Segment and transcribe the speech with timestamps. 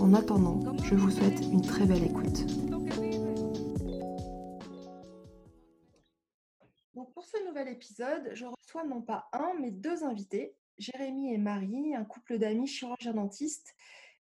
[0.00, 2.46] En attendant, je vous souhaite une très belle écoute.
[7.14, 11.94] pour ce nouvel épisode, je reçois non pas un, mais deux invités, Jérémy et Marie,
[11.96, 13.74] un couple d'amis chirurgiens dentistes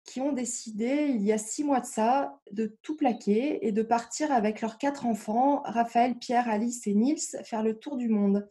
[0.04, 3.82] qui ont décidé, il y a six mois de ça, de tout plaquer et de
[3.82, 8.46] partir avec leurs quatre enfants, Raphaël, Pierre, Alice et Nils, faire le tour du monde.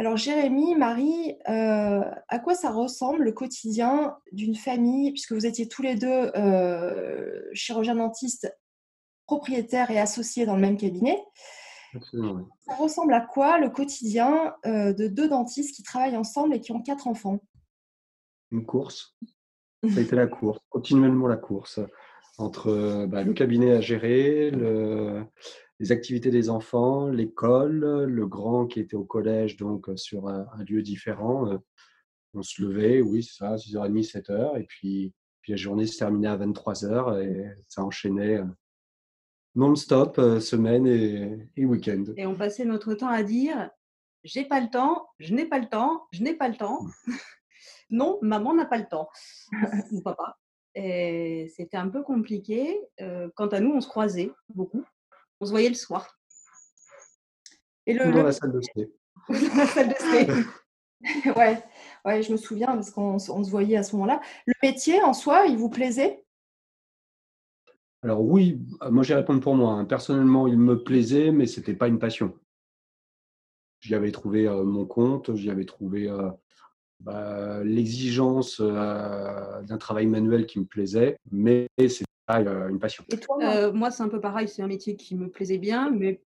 [0.00, 5.66] Alors Jérémy, Marie, euh, à quoi ça ressemble le quotidien d'une famille, puisque vous étiez
[5.66, 8.48] tous les deux euh, chirurgiens dentistes,
[9.26, 11.20] propriétaires et associés dans le même cabinet.
[11.94, 16.60] Absolument, Ça ressemble à quoi le quotidien euh, de deux dentistes qui travaillent ensemble et
[16.60, 17.40] qui ont quatre enfants?
[18.52, 19.16] Une course.
[19.82, 21.80] Ça a été la course, continuellement la course.
[22.38, 25.24] Entre bah, le cabinet à gérer, le,
[25.80, 30.82] les activités des enfants, l'école, le grand qui était au collège, donc sur un, lieu
[30.82, 31.58] différent.
[32.34, 36.28] On se levait, oui, c'est ça, 6h30, 7h, et puis, puis la journée se terminait
[36.28, 38.40] à 23h et ça enchaînait
[39.54, 42.04] non-stop, semaine et, et week-end.
[42.16, 43.70] Et on passait notre temps à dire
[44.24, 46.82] j'ai pas le temps, je n'ai pas le temps, je n'ai pas le temps.
[46.82, 47.12] Mmh.
[47.90, 49.08] non, maman n'a pas le temps,
[49.92, 50.36] ou papa.
[50.74, 52.78] Et c'était un peu compliqué.
[53.34, 54.84] quant à nous, on se croisait beaucoup.
[55.40, 56.18] On se voyait le soir.
[57.86, 58.60] Et le, dans la salle de
[59.28, 60.44] dans la salle de
[61.38, 61.62] ouais,
[62.04, 64.20] ouais, je me souviens parce qu'on se voyait à ce moment-là.
[64.46, 66.24] Le métier en soi, il vous plaisait?
[68.02, 68.60] Alors oui,
[68.90, 69.74] moi j'ai répondu pour moi.
[69.74, 69.84] Hein.
[69.84, 72.36] Personnellement, il me plaisait, mais ce n'était pas une passion.
[73.80, 76.30] J'y avais trouvé euh, mon compte, j'y avais trouvé euh,
[77.00, 83.04] bah, l'exigence euh, d'un travail manuel qui me plaisait, mais c'est euh, une passion.
[83.10, 84.48] Et toi, euh, moi, c'est un peu pareil.
[84.48, 86.22] C'est un métier qui me plaisait bien, mais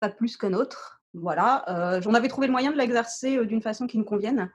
[0.00, 1.00] pas plus qu'un autre.
[1.14, 1.64] Voilà.
[1.68, 4.50] Euh, j'en avais trouvé le moyen de l'exercer d'une façon qui me convienne.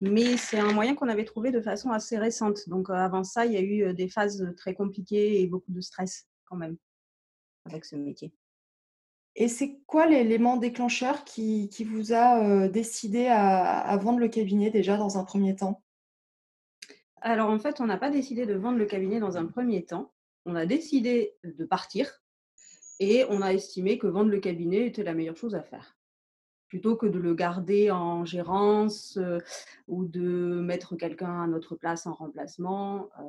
[0.00, 2.68] Mais c'est un moyen qu'on avait trouvé de façon assez récente.
[2.68, 6.26] Donc avant ça, il y a eu des phases très compliquées et beaucoup de stress
[6.46, 6.76] quand même
[7.66, 8.32] avec ce métier.
[9.40, 14.96] Et c'est quoi l'élément déclencheur qui, vous a décidé à, à, vendre le cabinet déjà
[14.96, 15.82] dans un premier temps?
[17.22, 20.12] Alors en fait, on n'a pas décidé de vendre le cabinet dans un premier temps
[20.46, 22.22] on a décidé de partir
[22.98, 25.96] et on a estimé que vendre le cabinet était la meilleure chose à faire.
[26.68, 29.38] Plutôt que de le garder en gérance euh,
[29.88, 33.10] ou de mettre quelqu'un à notre place en remplacement.
[33.18, 33.22] Euh,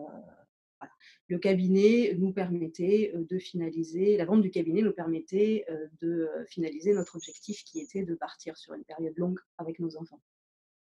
[1.27, 5.65] le cabinet nous permettait euh, de finaliser, la vente du cabinet nous permettait
[6.01, 10.21] de finaliser notre objectif qui était de partir sur une période longue avec nos enfants.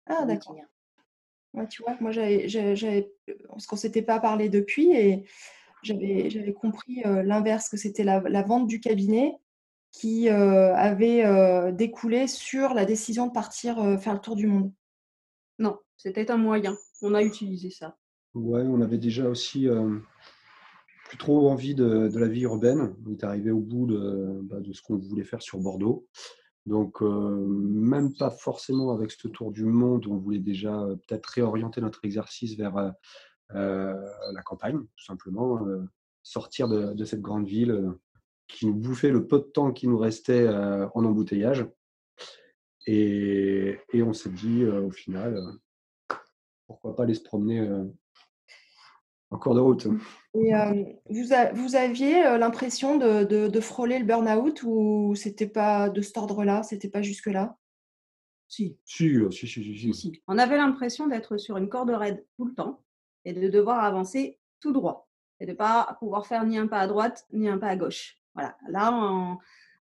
[0.07, 0.57] Ah, d'accord.
[1.69, 3.13] tu vois, moi, j'avais,
[3.49, 5.25] parce qu'on ne s'était pas parlé depuis et
[5.83, 9.35] j'avais compris l'inverse, que c'était la, vente du cabinet
[9.91, 14.73] qui avait découlé sur la décision de partir faire le tour du monde.
[15.59, 16.77] Non, c'était un moyen.
[17.03, 17.97] On a utilisé ça.
[18.37, 19.67] Ouais, on avait déjà aussi
[21.09, 22.95] plus trop envie de, la vie urbaine.
[23.07, 26.07] On est arrivé au bout de, bah, ce qu'on voulait faire sur Bordeaux.
[26.67, 32.05] Donc, même pas forcément avec ce tour du monde, on voulait déjà peut-être réorienter notre
[32.05, 32.93] exercice vers
[33.55, 33.95] euh,
[34.33, 35.85] la campagne, tout simplement, euh,
[36.23, 38.01] sortir de, cette grande ville euh,
[38.49, 41.67] qui nous bouffait le peu de temps qui nous restait en embouteillage.
[42.87, 45.43] Et, on s'est dit au final,
[46.69, 47.69] pourquoi pas aller se promener
[49.37, 49.87] en cours de route.
[50.35, 50.53] Et,
[51.11, 51.25] vous,
[51.55, 57.03] vous, aviez l'impression de, frôler le burn-out ou c'était pas de cet ordre-là, c'était pas
[57.03, 57.57] jusque-là?
[58.49, 58.79] Si.
[58.85, 60.23] Si, si, si, si.
[60.29, 62.81] On avait l'impression d'être sur une corde raide tout le temps
[63.25, 65.09] et de devoir avancer tout droit
[65.41, 67.77] et de ne pas pouvoir faire ni un pas à droite ni un pas à
[67.77, 68.19] gauche.
[68.35, 68.57] Voilà.
[68.69, 68.93] Là,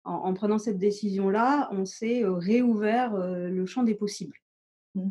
[0.04, 4.36] en, prenant cette décision-là, on s'est euh, réouvert euh, le champ des possibles.
[4.94, 5.10] Mmh.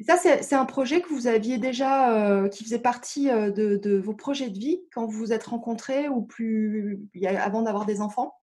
[0.00, 4.50] Ça, c'est un projet que vous aviez déjà, euh, qui faisait partie de, vos projets
[4.50, 8.34] de vie quand vous vous êtes rencontrés ou plus avant d'avoir des enfants?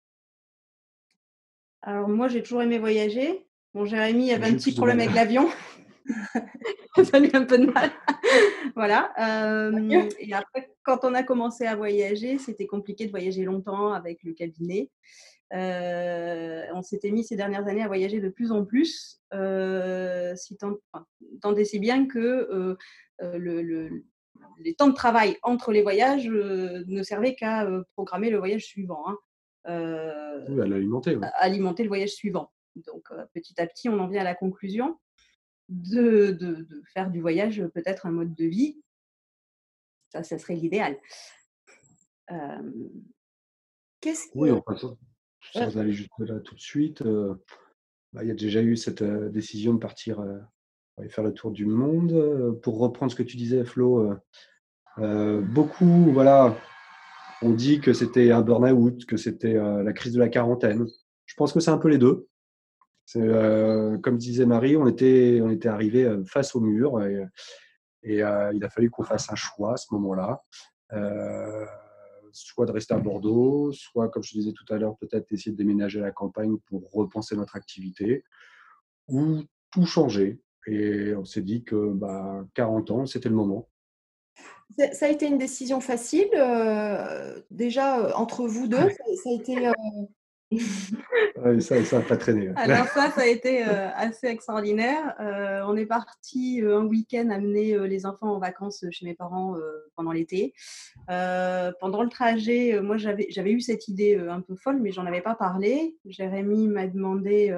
[1.82, 3.46] Alors moi, j'ai toujours aimé voyager.
[3.74, 5.50] Bon, Jérémy avait un petit problème avec l'avion.
[7.04, 7.92] ça lui a un peu de mal.
[8.76, 9.12] voilà.
[9.20, 14.24] Euh, et après, quand on a commencé à voyager, c'était compliqué de voyager longtemps avec
[14.24, 14.90] le cabinet.
[15.52, 20.58] Euh, on s'était mis ces dernières années à voyager de plus en plus, euh, si
[20.58, 20.78] tant,
[21.42, 22.78] tant et si bien que
[23.22, 24.04] le,
[24.60, 29.04] les temps de travail entre les voyages ne servaient qu'à programmer le voyage suivant.
[29.08, 29.18] Hein.
[30.50, 31.18] oui, à l'alimenter.
[31.36, 32.52] Alimenter le voyage suivant.
[32.76, 34.98] Donc, petit à petit, on en vient à la conclusion
[35.70, 38.82] de, de, de faire du voyage peut-être un mode de vie.
[40.10, 40.98] Ça, ça serait l'idéal.
[44.02, 44.50] Qu'est-ce Oui,
[45.52, 47.04] sans aller juste là tout de suite.
[47.04, 50.24] Bah, il y a déjà eu cette décision de partir
[51.10, 52.60] faire le tour du monde.
[52.62, 54.16] Pour reprendre ce que tu disais, Flo,
[54.98, 56.56] beaucoup, voilà,
[57.42, 60.88] on dit que c'était un burn-out, que c'était la crise de la quarantaine.
[61.26, 62.28] Je pense que c'est un peu les deux.
[63.18, 67.22] Euh, comme disait Marie, on était, on était arrivé face au mur et
[68.04, 70.44] il a fallu qu'on fasse un choix à ce moment-là.
[72.34, 75.52] Euh, soit de rester à Bordeaux, soit, comme je disais tout à l'heure, peut-être essayer
[75.52, 78.24] de déménager à la campagne pour repenser notre activité,
[79.08, 80.40] ou tout changer.
[80.68, 83.70] Et on s'est dit que bah, 40 ans, c'était le moment.
[84.94, 86.30] Ça a été une décision facile.
[86.34, 89.56] Euh, déjà, entre vous deux, ça, a été
[91.60, 92.52] ça, ça pas traîné.
[92.56, 95.16] Alors ça, ça a été euh, assez extraordinaire.
[95.20, 99.56] Euh, on est parti euh, un week-end amener les enfants en vacances chez mes parents
[99.96, 100.54] pendant l'été.
[101.08, 105.36] pendant le trajet, moi j'avais eu cette idée un peu folle, mais j'en avais pas
[105.36, 105.98] parlé.
[106.06, 107.54] Jérémy m'a demandé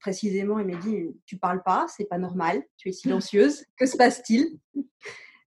[0.00, 3.96] précisément, il m'a dit tu parles pas, c'est pas normal, tu es silencieuse, que se
[3.96, 4.58] passe-t-il?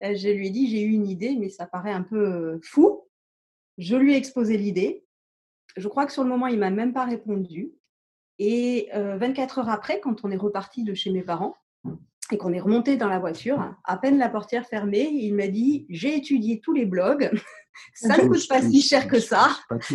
[0.02, 3.04] Je lui ai dit j'ai eu une idée, mais ça paraît un peu fou.
[3.78, 5.04] Je lui ai exposé l'idée
[5.76, 7.74] je crois que sur le moment, il m'a même pas répondu.
[8.40, 11.56] Et 24 heures après, quand on est reparti de chez mes parents
[12.32, 15.86] et qu'on est remonté dans la voiture, à peine la portière fermée, il m'a dit
[15.90, 17.30] J'ai étudié tous les blogs,
[17.94, 19.50] ça ne coûte pas si cher que ça,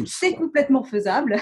[0.06, 1.36] c'est complètement faisable.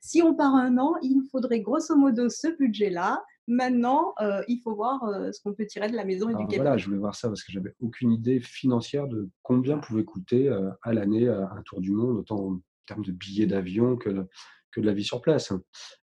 [0.00, 3.22] Si on part un an, il faudrait grosso modo ce budget-là.
[3.46, 4.14] Maintenant,
[4.48, 5.00] il faut voir
[5.32, 6.56] ce qu'on peut tirer de la maison et du.
[6.56, 10.50] Voilà, je voulais voir ça parce que j'avais aucune idée financière de combien pouvait coûter
[10.82, 12.58] à l'année un tour du monde, autant
[12.88, 14.26] termes de billets d'avion que,
[14.72, 15.52] que de la vie sur place.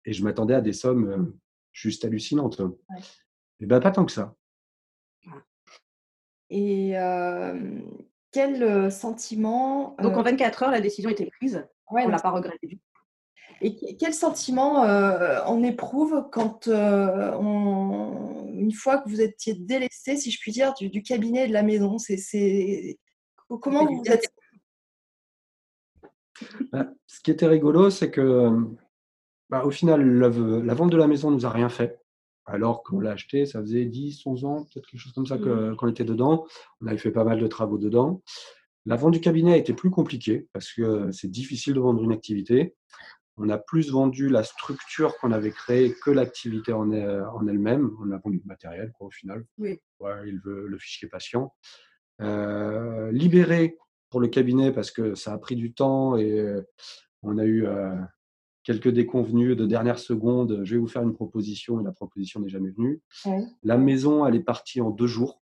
[0.05, 1.38] Et je m'attendais à des sommes euh, mmh.
[1.73, 2.61] juste hallucinantes.
[3.61, 4.35] Et bien, pas tant que ça.
[6.49, 6.94] Et
[8.32, 9.97] quel sentiment.
[10.03, 11.65] Donc, en 24 heures, la décision était prise?
[11.87, 12.81] on ne l'a pas regretté
[13.61, 14.83] Et quel sentiment
[15.47, 20.88] on éprouve quand, on, une fois que vous étiez délaissé, si je puis dire, du,
[20.88, 21.99] du cabinet de la maison?
[21.99, 22.99] C'est,
[23.59, 24.33] Comment vous êtes
[26.73, 28.51] bah, ce qui était rigolo, c'est que
[29.49, 30.29] bah, au final, la,
[30.75, 31.99] vente de la maison ne nous a rien fait.
[32.47, 35.77] Alors qu'on l'a acheté, ça faisait 10, 11 ans, peut-être quelque chose comme ça mmh.
[35.77, 36.47] qu'on était dedans.
[36.81, 38.23] On avait fait pas mal de travaux dedans.
[38.87, 42.13] La vente du cabinet a été plus compliquée parce que c'est difficile de vendre une
[42.13, 42.75] activité.
[43.37, 47.91] On a plus vendu la structure qu'on avait créée que l'activité en, elle-même.
[48.01, 49.45] On a vendu le matériel, quoi, au final.
[49.59, 49.81] Oui.
[50.27, 51.55] il veut le fichier patient.
[52.21, 53.79] Euh, libérer
[54.11, 56.45] pour le cabinet parce que ça a pris du temps et
[57.23, 57.67] on a eu
[58.65, 60.61] quelques déconvenus de dernière seconde.
[60.65, 63.01] Je vais vous faire une proposition et la proposition n'est jamais venue.
[63.62, 65.41] La maison, elle est partie en deux jours.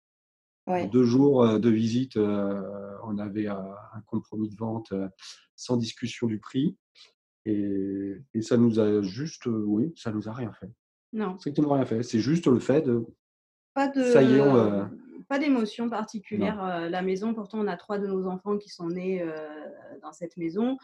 [0.69, 4.93] deux jours de visite, on avait un compromis de vente
[5.57, 6.77] sans discussion du prix.
[7.45, 10.71] Et, ça nous a juste, oui, ça nous a rien fait.
[11.13, 11.37] Non.
[11.39, 12.03] Strictement rien fait.
[12.03, 13.05] C'est juste le fait de.
[13.75, 14.03] Pas de.
[14.05, 14.91] Ça y est, on,
[15.33, 16.63] pas d'émotion particulière.
[16.63, 19.49] Euh, la maison, pourtant, on a trois de nos enfants qui sont nés euh,
[20.03, 20.77] dans cette maison.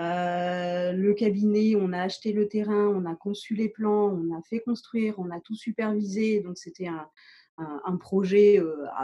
[0.00, 4.40] Euh, le cabinet, on a acheté le terrain, on a conçu les plans, on a
[4.42, 6.38] fait construire, on a tout supervisé.
[6.38, 7.10] Donc, c'était un,
[7.58, 8.62] un, projet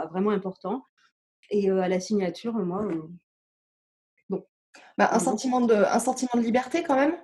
[0.09, 0.85] vraiment important.
[1.49, 2.87] Et à la signature, moi,
[4.29, 4.45] bon.
[4.97, 7.17] Bah, un, sentiment de, un sentiment de liberté quand même?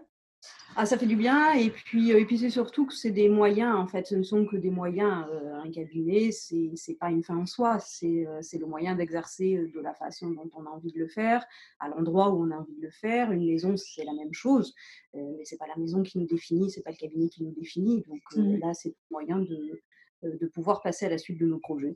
[0.75, 1.53] Ah, ça fait du bien.
[1.53, 4.07] Et puis, euh, et puis c'est surtout que c'est des moyens, en fait.
[4.07, 5.25] Ce ne sont que des moyens.
[5.31, 7.77] Euh, un cabinet, ce n'est pas une fin en soi.
[8.03, 11.45] Euh, c'est le moyen d'exercer de la façon dont on a envie de le faire,
[11.79, 13.31] à l'endroit où on a envie de le faire.
[13.31, 14.73] Une maison, c'est la même chose.
[15.13, 17.43] mais ce n'est pas la maison qui nous définit, ce n'est pas le cabinet qui
[17.43, 18.03] nous définit.
[18.07, 18.57] Donc mmh.
[18.57, 19.81] là, c'est le moyen de,
[20.23, 21.95] de pouvoir passer à la suite de nos projets.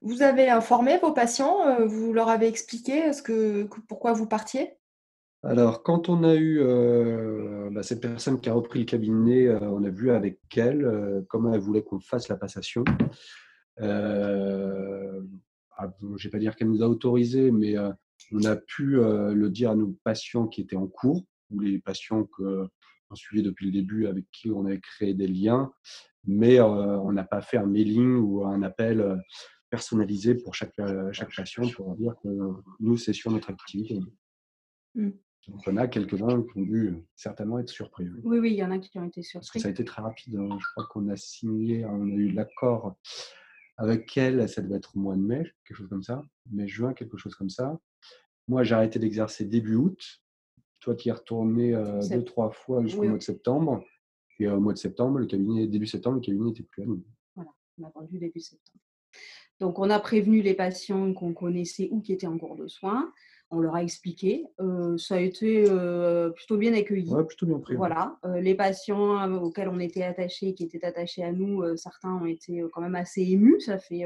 [0.00, 4.77] Vous avez informé vos patients, vous leur avez expliqué ce que, pourquoi vous partiez?
[5.44, 9.60] Alors, quand on a eu euh, bah, cette personne qui a repris le cabinet, euh,
[9.60, 12.84] on a vu avec elle euh, comment elle voulait qu'on fasse la passation.
[13.80, 13.86] Ah,
[16.00, 17.76] je ne vais pas dire qu'elle nous a autorisé, mais
[18.32, 22.24] on a pu le dire à nos patients qui étaient en cours, ou les patients
[22.24, 25.70] qu'on suivait depuis le début, avec qui on avait créé des liens,
[26.24, 29.22] mais on n'a pas fait un mailing ou un appel
[29.70, 30.74] personnalisé pour chaque,
[31.12, 32.28] chaque patient pour dire que
[32.80, 34.00] nous, c'est sur notre activité.
[34.96, 35.10] Mmh.
[35.48, 38.06] Donc, il y en a quelques-uns qui ont dû certainement être surpris.
[38.22, 39.60] Oui, oui, il y en a qui ont été surpris.
[39.60, 40.36] ça a été très rapide.
[40.36, 40.58] Hein.
[40.60, 42.96] Je crois qu'on a signé, on a eu l'accord
[43.78, 46.22] Avec elle, ça devait être au mois de mai, quelque chose comme ça.
[46.50, 47.78] Mai-juin, quelque chose comme ça.
[48.46, 50.22] Moi, j'ai arrêté d'exercer début août.
[50.80, 53.84] Toi, tu y es retourné euh, deux, trois fois jusqu'au Oui, mois de septembre.
[54.38, 56.86] Et euh, au mois de septembre, le cabinet, début septembre, le cabinet n'était plus à
[56.86, 57.02] nous.
[57.36, 58.78] On a vendu début septembre.
[59.60, 63.12] Donc, on a prévenu les patients qu'on connaissait ou qui étaient en cours de soins.
[63.50, 64.44] On leur a expliqué.
[64.60, 67.10] Euh, ça a été euh, plutôt bien accueilli.
[67.10, 67.74] Ouais, plutôt bien pris.
[67.74, 67.78] ouais.
[67.78, 72.26] Voilà, euh, les patients auxquels on était attachés, qui étaient attachés à nous, certains ont
[72.26, 73.60] été quand même assez émus.
[73.60, 74.04] Ça fait,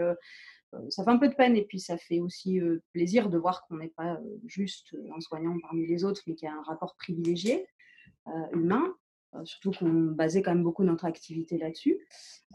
[0.91, 2.61] ça fait un peu de peine et puis ça fait aussi
[2.93, 6.51] plaisir de voir qu'on n'est pas juste un soignant parmi les autres, mais qu'il y
[6.51, 7.67] a un rapport privilégié,
[8.53, 8.95] humain.
[9.35, 11.99] Euh, surtout qu'on basait quand même beaucoup notre activité là-dessus.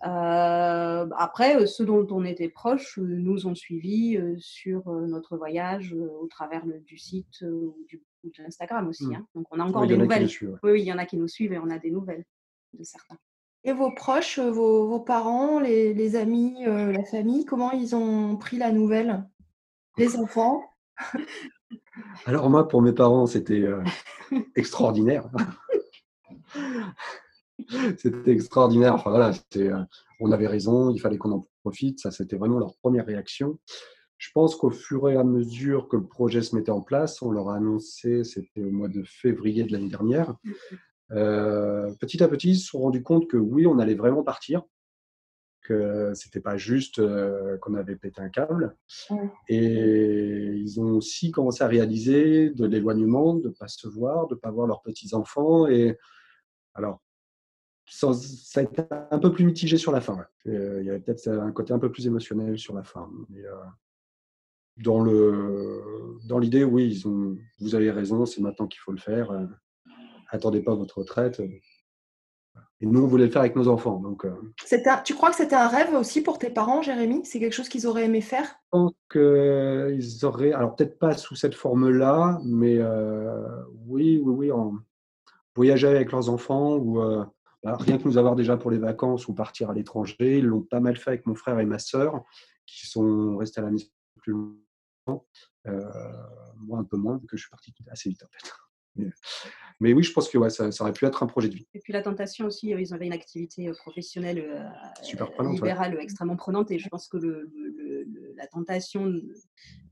[0.05, 5.93] Euh, après, euh, ceux dont on était proches euh, nous ont suivis sur notre voyage
[5.93, 9.07] au travers le- du site ou du, ou de l'Instagram aussi.
[9.07, 9.15] Mm.
[9.15, 9.27] hein.
[9.35, 10.21] Donc on a encore Oui, des en nouvelles.
[10.23, 10.59] le suivent, ouais.
[10.63, 12.25] Oui, oui, il y en a qui nous suivent et on a des nouvelles
[12.73, 13.17] de certains.
[13.63, 18.37] Et vos proches, vos, vos parents, les, les amis, euh, la famille, comment ils ont
[18.37, 19.27] pris la nouvelle?
[19.97, 20.63] Les enfants?
[22.25, 23.83] Alors moi, pour mes parents, c'était euh,
[24.55, 25.27] extraordinaire.
[27.97, 28.95] c'était extraordinaire.
[28.95, 29.83] Enfin voilà, euh,
[30.19, 31.99] on avait raison, il fallait qu'on en profite.
[31.99, 33.59] Ça, c'était vraiment leur première réaction.
[34.17, 37.31] Je pense qu'au fur et à mesure que le projet se mettait en place, on
[37.31, 40.35] leur a annoncé, c'était au mois de février de l'année dernière.
[41.11, 44.63] euh, petit à petit, ils se sont rendus compte que oui, on allait vraiment partir,
[45.61, 48.75] que c'était pas juste euh, qu'on avait pété un câble.
[49.11, 49.29] Ouais.
[49.49, 54.33] Et ils ont aussi commencé à réaliser de l'éloignement, de ne pas se voir, de
[54.33, 55.67] ne pas voir leurs petits-enfants.
[55.67, 55.95] Et
[56.77, 57.01] alors,
[57.89, 60.15] ça, ça a été un peu plus mitigé sur la fin.
[60.15, 60.53] ouais.
[60.53, 63.09] Euh, il y avait peut-être un côté un peu plus émotionnel sur la fin.
[63.29, 63.55] Mais, euh,
[64.77, 65.81] dans le
[66.27, 69.31] dans l'idée, oui, ils ont, vous avez raison, c'est maintenant qu'il faut le faire.
[69.31, 69.45] Euh,
[70.29, 71.41] attendez pas votre retraite.
[72.79, 73.99] Et nous, on voulait le faire avec nos enfants.
[73.99, 77.21] Donc, euh, un- Tu crois que c'était un rêve aussi pour tes parents, Jérémy?
[77.25, 78.45] C'est quelque chose qu'ils auraient aimé faire?
[78.45, 84.51] Je pense qu'ils auraient, alors peut-être pas sous cette forme-là, mais euh, oui, oui, oui,
[84.51, 84.75] en
[85.57, 87.25] voyager avec leurs enfants ou euh,
[87.63, 90.37] bah, rien que nous avoir déjà pour les vacances ou partir à l'étranger.
[90.37, 92.23] Ils l'ont pas mal fait avec mon frère et ma sœur
[92.65, 93.87] qui sont restés à la maison
[94.21, 95.25] plus longtemps.
[95.65, 95.83] Euh,
[96.57, 98.51] moi, un peu moins, que je suis parti assez vite en fait.
[98.97, 99.05] Mais,
[99.79, 101.67] mais oui, je pense que ouais, ça, ça aurait pu être un projet de vie.
[101.73, 104.63] Et puis la tentation aussi, euh, ils avaient une activité euh, professionnelle euh,
[105.03, 109.05] Super prenante, libérale extrêmement prenante et je pense que le, le- le- le- la tentation
[109.07, 109.23] de,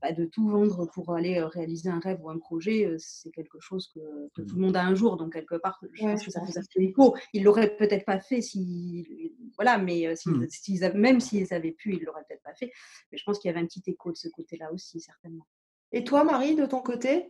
[0.02, 3.88] bah, de tout vendre pour aller réaliser un rêve ou un projet, c'est quelque chose
[3.94, 4.00] que,
[4.34, 4.46] que Mm.
[4.46, 5.16] tout le monde a un jour.
[5.16, 7.16] Donc quelque part, je Ouais, pense que ça faisait écho.
[7.32, 10.46] Ils l'auraient peut-être pas fait si, voilà, mais euh, s'ils- Mm.
[10.48, 12.72] s'ils avaient- même s'ils avaient pu, ils l'auraient peut-être pas fait.
[13.12, 15.46] Mais je pense qu'il y avait un petit écho de ce côté-là aussi certainement.
[15.92, 17.28] Et toi, Marie, de ton côté?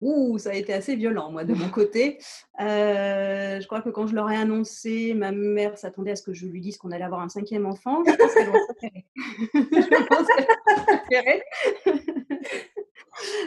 [0.00, 2.18] Ouh, ça a été assez violent, moi, de mon côté.
[2.60, 6.34] Euh, je crois que quand je leur ai annoncé, ma mère s'attendait à ce que
[6.34, 8.02] je lui dise qu'on allait avoir un cinquième enfant.
[8.06, 9.06] Je pense qu'elle aurait préféré.
[9.54, 11.42] je pense qu'elle préféré.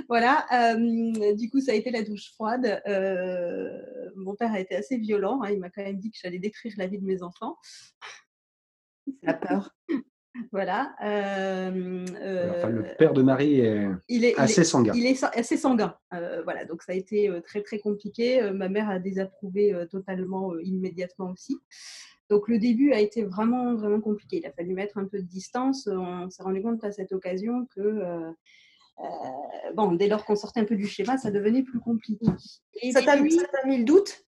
[0.10, 0.46] voilà.
[0.54, 2.82] euh, du coup, ça a été la douche froide.
[2.88, 3.70] Euh,
[4.16, 5.42] mon père a été assez violent.
[5.44, 7.58] hein, il m'a quand même dit que j'allais détruire la vie de mes enfants.
[9.22, 9.76] La peur.
[10.52, 10.96] Voilà.
[11.04, 12.06] euh,
[12.58, 14.94] Enfin, le euh, père de Marie est il est, il est- assez sanguin.
[14.96, 15.96] il est assez sanguin.
[16.14, 18.42] Euh, voilà, donc ça a été très très compliqué.
[18.52, 21.58] Ma mère a désapprouvé totalement immédiatement aussi.
[22.30, 24.38] Donc le début a été vraiment vraiment compliqué.
[24.38, 25.88] Il a fallu mettre un peu de distance.
[25.88, 28.30] On s'est rendu compte à cette occasion que euh,
[29.00, 29.04] euh,
[29.76, 32.26] bon, dès lors qu'on sortait un peu du schéma, ça devenait plus compliqué.
[32.82, 33.22] Et Ça t'a t'a
[33.68, 34.26] mis le doute?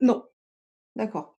[0.00, 0.24] Non,
[0.96, 1.38] D'accord.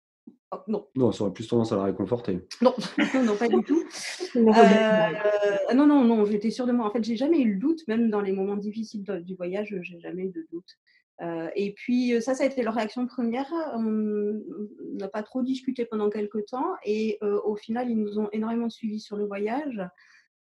[0.56, 2.46] Oh, non, Non, ça aurait plus tendance à la réconforter.
[2.62, 2.74] non,
[3.26, 3.84] non, pas du tout.
[4.36, 6.88] Euh, non, non, non, j'étais sûre de moi.
[6.88, 9.76] En fait, j'ai jamais eu le doute, même dans les moments difficiles de- du voyage,
[9.82, 10.78] j'ai jamais eu de doute.
[11.22, 13.48] Euh, et puis, euh, ça, ça a été leur réaction première.
[13.76, 16.74] On on n'a pas trop discuté pendant quelques temps.
[16.86, 19.82] Et euh, au final, ils nous ont énormément suivis sur le voyage.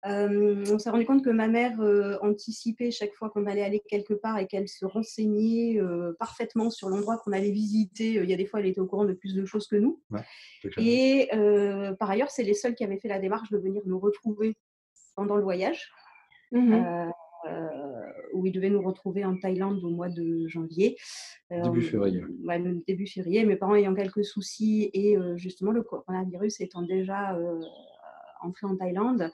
[0.06, 3.82] Euh, on s'est rendu compte que ma mère euh, anticipait chaque fois qu'on allait aller
[3.90, 8.14] quelque part et qu'elle se renseignait euh, parfaitement sur l'endroit qu'on allait visiter.
[8.14, 10.02] Il y a des fois, elle était au courant de plus de choses que nous.
[10.78, 14.00] Et euh, par ailleurs, c'est les seuls qui avaient fait la démarche de venir nous
[14.00, 14.56] retrouver
[15.16, 15.92] pendant le voyage,
[17.48, 20.98] euh, où ils devaient nous retrouver en Thaïlande au mois de janvier.
[21.52, 22.22] Euh, Début février.
[22.44, 27.38] ouais, début février, mes parents ayant quelques soucis et euh, justement le coronavirus étant déjà
[28.44, 29.32] euh, entré en Thaïlande,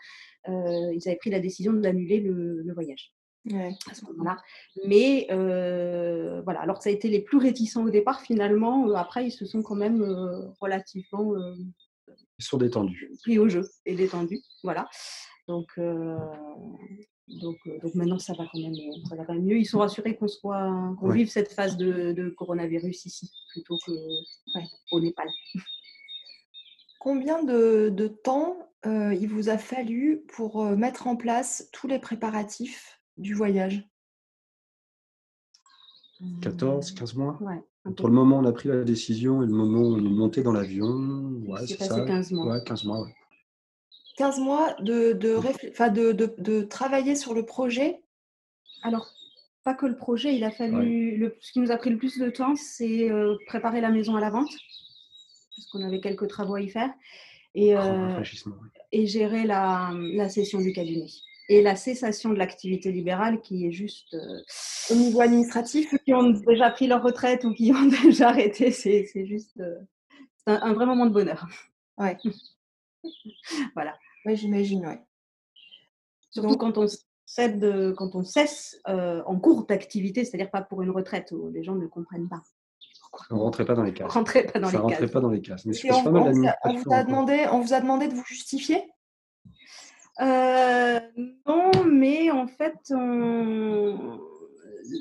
[0.49, 3.11] euh, ils avaient pris la décision d'annuler le, le voyage
[3.51, 3.73] Ouais.
[3.91, 4.37] à ce moment-là.
[4.87, 8.93] Mais euh, voilà, alors que ça a été les plus réticents au départ, finalement, euh,
[8.95, 11.53] après, ils se sont quand même euh, relativement euh,
[12.39, 13.11] Ils sont détendus.
[13.21, 14.41] pris au jeu et détendus.
[14.63, 14.89] Voilà.
[15.47, 16.17] Donc, euh,
[17.27, 18.73] donc, euh, donc maintenant, ça va, quand même,
[19.07, 19.57] ça va quand même mieux.
[19.59, 21.17] Ils sont rassurés qu'on soit, qu'on Ouais.
[21.17, 24.65] vive cette phase de, de coronavirus ici, plutôt que Ouais.
[24.91, 25.27] au Népal.
[27.05, 28.57] Combien de, de temps
[28.87, 33.87] euh, il vous a fallu pour euh, mettre en place tous les préparatifs du voyage?
[36.41, 37.37] 14, 15 mois?
[37.41, 39.93] Ouais, un Entre le moment où on a pris la décision et le moment où
[39.93, 42.05] on est monté dans l'avion, ouais, c'est passé ça.
[42.05, 42.55] 15 mois.
[42.55, 43.15] Ouais, 15 mois, ouais.
[44.17, 48.01] 15 mois de, de, réfl- enfin, de, de- de travailler sur le projet?
[48.81, 49.07] Alors,
[49.63, 51.17] pas que le projet, il a fallu.
[51.17, 54.15] Le, ce qui nous a pris le plus de temps, c'est euh, préparer la maison
[54.15, 54.49] à la vente,
[55.55, 56.91] parce qu'on avait quelques travaux à y faire,
[57.53, 58.21] et, euh,
[58.91, 61.07] et gérer la, la session du cabinet.
[61.47, 64.13] Et la cessation de l'activité libérale qui est juste.
[64.15, 64.41] euh,
[64.91, 68.71] au niveau administratif ceux qui ont déjà pris leur retraite ou qui ont déjà arrêté,
[68.71, 69.55] c'est c'est juste.
[69.59, 69.75] euh,
[70.47, 71.47] un, un vrai moment de bonheur.
[71.97, 72.17] Ouais.
[73.75, 73.97] Voilà.
[74.25, 74.99] Oui, j'imagine, ouais.
[76.31, 76.87] Surtout Donc- quand on
[77.25, 81.49] cède, de- quand on cesse euh, en cours d'activité, c'est-à-dire pas pour une retraite où
[81.51, 82.41] les gens ne comprennent pas.
[83.31, 84.11] On rentrait pas dans les cases.
[84.11, 85.11] Rentrez pas dans ça les rentrait cases.
[85.11, 85.65] pas dans les cases.
[85.65, 87.05] Mais je on, pas mal on vous a, on d'administration vous a encore.
[87.07, 88.83] demandé, on vous a demandé de vous justifier?
[90.21, 90.99] Euh,
[91.45, 94.19] non, mais en fait, on-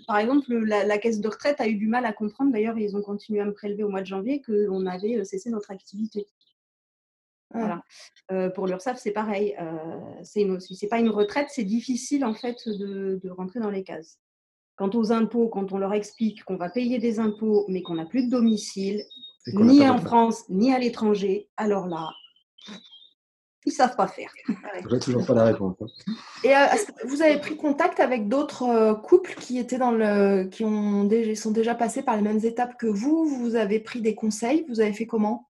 [0.06, 2.52] par exemple, la, la caisse de retraite a eu du mal à comprendre.
[2.52, 5.50] D'ailleurs, ils ont continué à me prélever au mois de janvier qu'on avait euh, cessé
[5.50, 6.26] notre activité.
[7.52, 7.59] Ah.
[7.59, 7.83] Voilà.
[8.33, 9.54] Euh, pour l'URSSAF, c'est pareil.
[9.61, 14.18] Euh, c'est pas une retraite, c'est difficile en fait de, de rentrer dans les cases.
[14.76, 18.06] Quant aux impôts, quand on leur explique qu'on va payer des impôts, mais qu'on n'a
[18.06, 19.02] plus de domicile,
[19.46, 22.10] ni en France, ni à l'étranger, alors là,
[23.66, 24.30] ils savent pas faire.
[24.90, 25.76] J'ai toujours pas la réponse.
[25.80, 26.12] hein.
[26.42, 26.66] Et euh,
[27.06, 31.34] vous avez pris contact avec d'autres euh, couples qui étaient dans le, qui ont déjà,
[31.34, 33.24] sont déjà passés par les mêmes étapes que vous?
[33.26, 34.66] Vous avez pris des conseils?
[34.68, 35.48] Vous avez fait comment?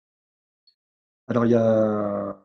[1.28, 2.40] Alors, il y a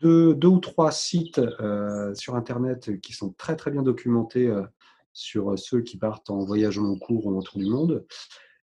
[0.00, 4.62] deux, deux ou trois sites euh, sur Internet qui sont très très bien documentés euh,
[5.14, 8.04] sur ceux qui partent en voyage long cours ou autour du monde.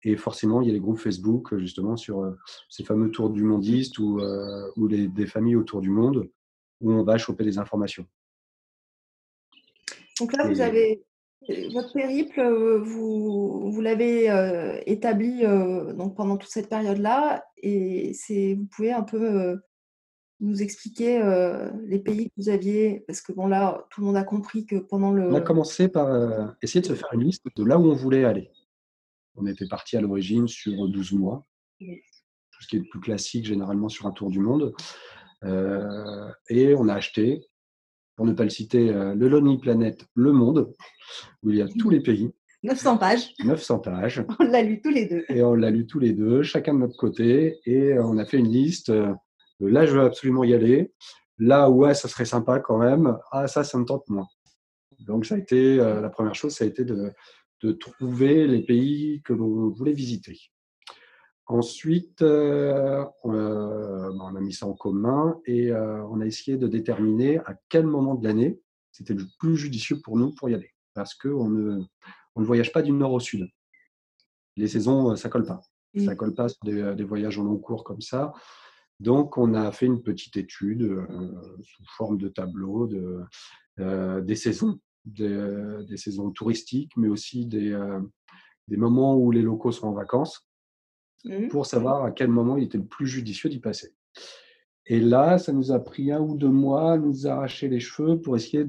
[0.03, 2.37] Et forcément, il y a les groupes Facebook euh, justement sur euh,
[2.69, 6.29] ces fameux tours du mondiste ou, euh, ou les, des familles autour du monde
[6.79, 8.05] où on va choper des informations.
[10.19, 11.03] Donc là, vous avez
[11.73, 18.13] votre périple, euh, vous, vous l'avez euh, établi euh, donc pendant toute cette période-là, et
[18.13, 19.57] c'est, vous pouvez un peu euh,
[20.39, 24.17] nous expliquer euh, les pays que vous aviez, parce que bon là, tout le monde
[24.17, 27.23] a compris que pendant le, On a commencé par euh, essayer de se faire une
[27.23, 28.51] liste de là où on voulait aller.
[29.35, 31.45] On était parti à l'origine sur 12 mois,
[31.81, 32.01] Oui.
[32.51, 34.73] tout ce qui est le plus classique généralement sur un tour du monde.
[35.43, 37.41] Euh, et on a acheté,
[38.15, 40.73] pour ne pas le citer, le Lonely Planet Le Monde,
[41.43, 42.31] où il y a tous les pays,
[42.63, 45.23] 900 pages, 900 pages, on l'a lu tous les deux.
[45.29, 48.37] et on l'a lu tous les deux, chacun de notre côté, et on a fait
[48.37, 48.91] une liste.
[49.61, 50.93] Euh, là, je veux absolument y aller.
[51.37, 53.17] Là, ouais, ça serait sympa quand même.
[53.31, 54.27] Ah, ça, ça me tente moins.
[54.99, 57.11] Donc, ça a été euh, la première chose, ça a été de,
[57.61, 60.39] de trouver les pays que l'on voulait visiter.
[61.47, 66.67] Ensuite, euh, euh, ben, on a mis ça en commun et on a essayé de
[66.67, 68.59] déterminer à quel moment de l'année
[68.91, 70.71] c'était le plus judicieux pour nous pour y aller.
[70.93, 71.81] Parce qu'on ne,
[72.35, 73.47] on ne voyage pas du nord au sud.
[74.55, 75.61] Les saisons, ça colle pas.
[75.93, 76.05] Oui.
[76.05, 78.33] Ça colle pas sur des, des voyages en long cours comme ça.
[78.99, 83.21] Donc, on a fait une petite étude euh, sous forme de tableau de,
[83.79, 87.99] euh, des saisons, des, des saisons touristiques, mais aussi des, euh,
[88.67, 90.47] des moments où les locaux sont en vacances
[91.25, 91.47] Mhm.
[91.49, 93.95] pour savoir à quel moment il était le plus judicieux d'y passer.
[94.85, 98.21] Et là, ça nous a pris un ou deux mois à nous arracher les cheveux
[98.21, 98.63] pour essayer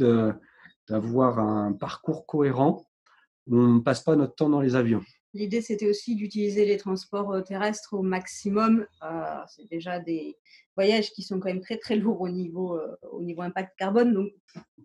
[0.89, 2.87] d'avoir un parcours cohérent
[3.47, 5.03] où on ne passe pas notre temps dans les avions.
[5.37, 8.87] L'idée, c'était aussi d'utiliser les transports euh, terrestres au maximum.
[9.03, 10.37] Euh, c'est déjà des
[10.77, 14.15] voyages qui sont quand même très très lourds au niveau, euh, au niveau impact carbone.
[14.15, 14.33] Donc,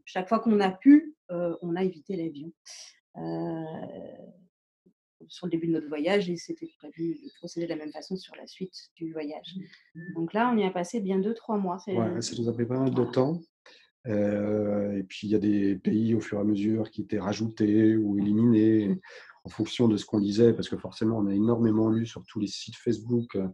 [0.05, 2.51] chaque fois qu'on a pu, euh, on a évité l'avion.
[5.27, 8.15] Sur le début de notre voyage et c'était prévu de procéder de la même façon
[8.17, 9.55] sur la suite du voyage.
[10.15, 11.77] Donc là, on y a passé bien deux, trois mois.
[11.87, 13.11] Ouais, ça nous a pris pas mal de Voilà.
[13.11, 13.41] temps.
[14.07, 17.19] Euh, et puis, il y a des pays au fur et à mesure qui étaient
[17.19, 18.99] rajoutés ou éliminés
[19.43, 22.39] en fonction de ce qu'on lisait, parce que forcément, on a énormément lu sur tous
[22.39, 23.47] les sites Facebook euh,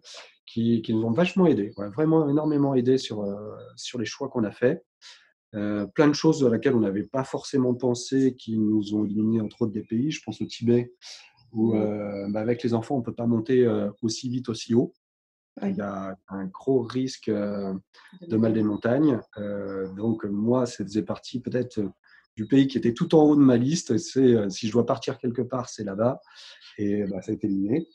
[0.45, 4.43] qui, qui nous ont vachement aidés, vraiment énormément aidés sur, euh, sur les choix qu'on
[4.43, 4.83] a faits.
[5.55, 9.41] Euh, plein de choses à laquelle on n'avait pas forcément pensé qui nous ont éliminés,
[9.41, 10.11] entre autres des pays.
[10.11, 10.93] Je pense au Tibet,
[11.53, 14.73] où euh, bah, avec les enfants, on ne peut pas monter euh, aussi vite, aussi
[14.73, 14.93] haut.
[15.61, 15.71] Ouais.
[15.71, 19.19] Il y a un gros risque de mal des montagnes.
[19.95, 21.81] Donc, moi, ça faisait partie peut-être
[22.37, 23.97] du pays qui était tout en haut de ma liste.
[23.97, 26.21] C'est euh, si je dois partir quelque part, c'est là-bas.
[26.77, 27.87] Et bah, ça a été éliminé.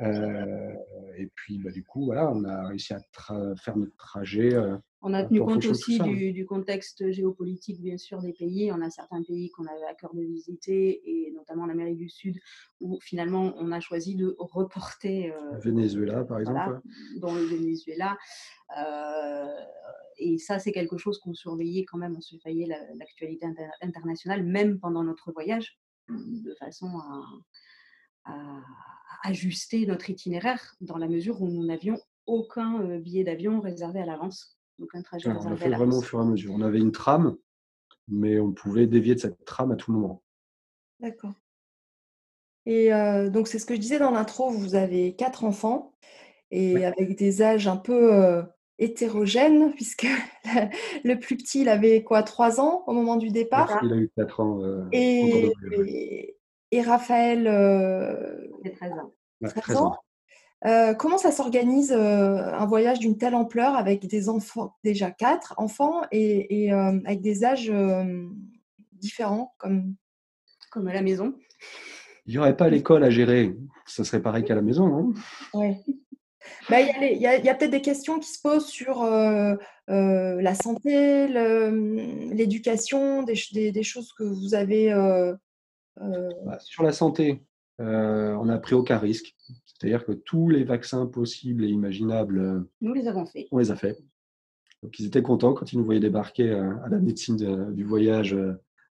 [0.00, 0.72] Euh,
[1.18, 3.00] et puis, bah, du coup, voilà, on a réussi à
[3.56, 4.50] faire notre trajet.
[5.08, 8.72] On a Un tenu compte aussi ça, du, du contexte géopolitique, bien sûr, des pays.
[8.72, 12.40] On a certains pays qu'on avait à cœur de visiter, et notamment l'Amérique du Sud,
[12.80, 16.58] où finalement on a choisi de reporter, euh, Venezuela, par exemple.
[16.58, 17.20] voilà, ouais.
[17.20, 18.18] dans le Venezuela.
[18.76, 19.46] Euh,
[20.18, 24.42] et ça, c'est quelque chose qu'on surveillait quand même, on surveillait la- l'actualité inter- internationale,
[24.42, 28.62] même pendant notre voyage, de façon à, à
[29.22, 34.06] ajuster notre itinéraire, dans la mesure où nous n'avions aucun euh, billet d'avion réservé à
[34.06, 36.52] l'avance, aucun trajet Alors, on a réservé fait vraiment au fur et à mesure.
[36.54, 37.36] On avait une trame,
[38.08, 40.22] mais on pouvait dévier de cette trame à tout moment.
[41.00, 41.32] D'accord.
[42.66, 45.92] Et euh, donc, c'est ce que je disais dans l'intro, vous avez quatre enfants
[46.50, 46.84] et Ouais.
[46.84, 48.42] avec des âges un peu euh,
[48.78, 50.06] hétérogènes, puisque
[51.04, 53.80] le plus petit, il avait quoi, trois ans au moment du Ouais, départ?
[53.84, 56.36] il a eu 4 ans euh, Et, et,
[56.72, 59.12] et Raphaël, euh, C'est 13 ans.
[59.40, 59.96] Ouais, 13 13 ans.
[60.64, 65.54] Euh, comment ça s'organise euh, un voyage d'une telle ampleur avec des enfants, déjà quatre
[65.58, 67.72] enfants, et, et, euh, avec des âges
[68.92, 69.94] différents comme...
[70.70, 71.34] Comme à la maison?
[72.26, 73.56] Il n'y aurait pas l'école à gérer.
[73.86, 74.94] Ça serait pareil qu'à la maison.
[74.98, 75.12] hein.
[75.54, 75.78] Ouais.
[76.68, 81.28] Bah, Il y a, peut-être des questions qui se posent sur la santé,
[82.32, 84.92] l'éducation, des, ch- des- des choses que vous avez.
[85.96, 87.42] Bah, sur la santé,
[87.80, 89.34] euh, on n'a pris aucun risque.
[89.66, 93.46] C'est-à-dire que tous les vaccins possibles et imaginables, euh, Nous les avons fait.
[93.52, 93.98] on les a faits.
[94.82, 97.84] Donc ils étaient contents quand ils nous voyaient débarquer euh, à la médecine de- du
[97.84, 98.36] voyage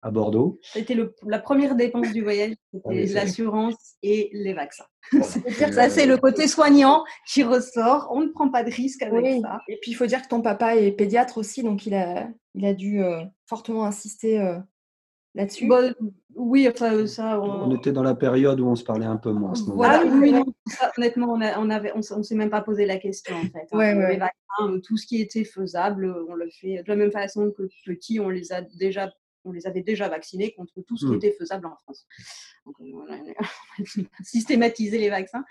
[0.03, 0.59] à Bordeaux.
[0.63, 4.85] C'était la première dépense du voyage, Ah c'était c'est- l'assurance et les vaccins.
[5.11, 5.25] Voilà.
[5.27, 8.07] C'est-à-dire Ça, c'est le côté soignant qui ressort.
[8.11, 9.41] On ne prend pas de risque avec oui.
[9.41, 9.59] ça.
[9.67, 12.65] Et puis il faut dire que ton papa est pédiatre aussi, donc il a, il
[12.65, 14.57] a dû euh, fortement insister euh,
[15.35, 15.67] là-dessus?
[15.67, 15.81] Bah,
[16.35, 19.31] oui, enfin, ça, on, On était dans la période où on se parlait un peu
[19.31, 19.99] moins à ce moment-là.
[20.03, 22.61] Voilà, oui, non, ça, honnêtement, on a- on avait, on, s- on s'est même pas
[22.61, 23.67] posé la question en fait.
[23.71, 23.77] hein.
[23.77, 24.13] Ouais, ouais.
[24.13, 24.37] Les vaccins,
[24.69, 28.19] euh, tout ce qui était faisable, on le fait de la même façon que petit,
[28.19, 29.11] on les a déjà,
[29.43, 31.15] on les avait déjà vaccinés contre tout ce qui Mm.
[31.15, 32.05] était faisable en France.
[32.65, 33.77] Donc, euh, on a, on a
[34.23, 35.43] systématisé les vaccins.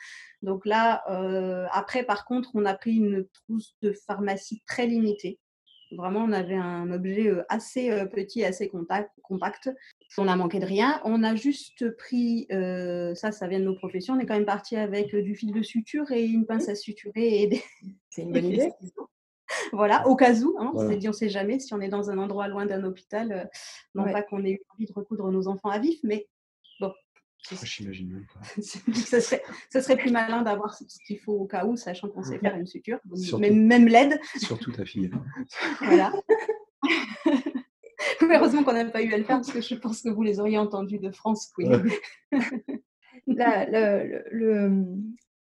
[0.42, 5.38] Donc là, euh, après, par contre, on a pris une trousse de pharmacie très limitée.
[5.92, 9.70] Vraiment, on avait un objet euh, assez euh, petit, assez contact- compact.
[10.18, 11.00] On a manqué de rien.
[11.04, 14.14] On a juste pris, euh, ça, ça vient de nos professions.
[14.14, 17.42] On est quand même parti avec du fil de suture et une pince à suturer
[17.42, 17.62] et des,
[18.10, 18.72] C'est une bonne idée.
[19.72, 20.56] Voilà, au cas où.
[20.60, 20.90] Hein, on Voilà.
[20.90, 23.32] s'est dit, on ne sait jamais si on est dans un endroit loin d'un hôpital.
[23.32, 23.44] euh,
[23.96, 24.12] non Ouais.
[24.12, 26.28] pas qu'on ait eu envie de recoudre nos enfants à vif, mais
[27.62, 28.40] J'imagine même pas.
[28.94, 32.22] ça, serait, ça serait plus malin d'avoir ce qu'il faut au cas où, sachant qu'on
[32.22, 33.38] sait faire une suture, Surtout.
[33.40, 34.20] même, même l'aide.
[34.36, 35.10] Surtout ta fille.
[35.80, 36.12] Voilà.
[38.20, 40.40] Heureusement qu'on n'a pas eu à le faire parce que je pense que vous les
[40.40, 41.82] auriez entendus de France Queen.
[43.26, 44.86] La- le, le- le-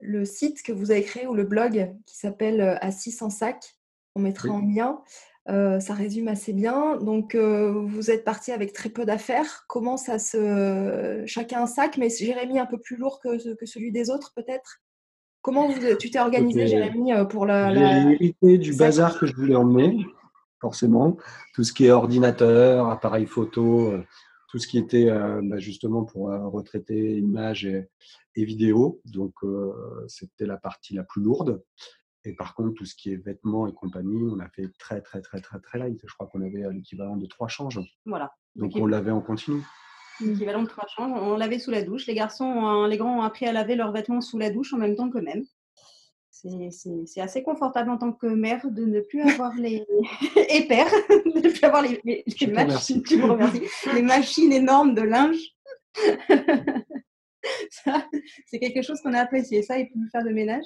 [0.00, 3.62] le site que vous avez créé ou le blog qui s'appelle euh, Assis en sac,
[4.16, 4.54] on mettra Oui.
[4.54, 5.02] en lien.
[5.48, 6.96] Euh, ça résume assez bien.
[6.98, 9.64] Donc, euh, vous êtes parti avec très peu d'affaires.
[9.68, 11.22] Comment ça se.
[11.26, 14.80] Chacun un sac, mais Jérémy un peu plus lourd que, que celui des autres, peut-être?
[15.40, 16.68] Comment vous- tu t'es organisé.
[16.68, 17.74] Jérémy, euh, pour la.
[17.74, 20.06] J'ai hérité du bazar que je voulais emmener,
[20.60, 21.16] forcément.
[21.54, 23.92] Tout ce qui est ordinateur, appareil photo,
[24.48, 27.88] tout ce qui était euh, bah, justement pour retraiter images et,
[28.36, 29.00] et vidéos.
[29.04, 29.34] Donc,
[30.06, 31.60] c'était la partie la plus lourde.
[32.24, 35.20] Et par contre, tout ce qui est vêtements et compagnie, on a fait très, très,
[35.20, 36.00] très, très, très light.
[36.06, 37.80] Je crois qu'on avait euh, l'équivalent de trois changes.
[38.06, 38.32] Voilà.
[38.54, 39.62] Donc, on l'avait en continu.
[40.20, 41.10] L'équivalent de trois changes.
[41.20, 42.06] On lavait sous la douche.
[42.06, 44.94] Les garçons, les grands ont appris à laver leurs vêtements sous la douche en même
[44.94, 45.44] temps qu'eux-mêmes.
[46.30, 46.70] C'est-
[47.06, 49.84] C'est assez confortable en tant que mère de ne plus avoir les.
[50.48, 53.02] et père, de ne plus avoir les, les- les machines.
[53.02, 55.40] tu me les machines énormes de linge.
[57.70, 58.06] Ça,
[58.46, 59.62] C'est quelque chose qu'on a apprécié.
[59.62, 60.64] Ça, et plus faire de ménage.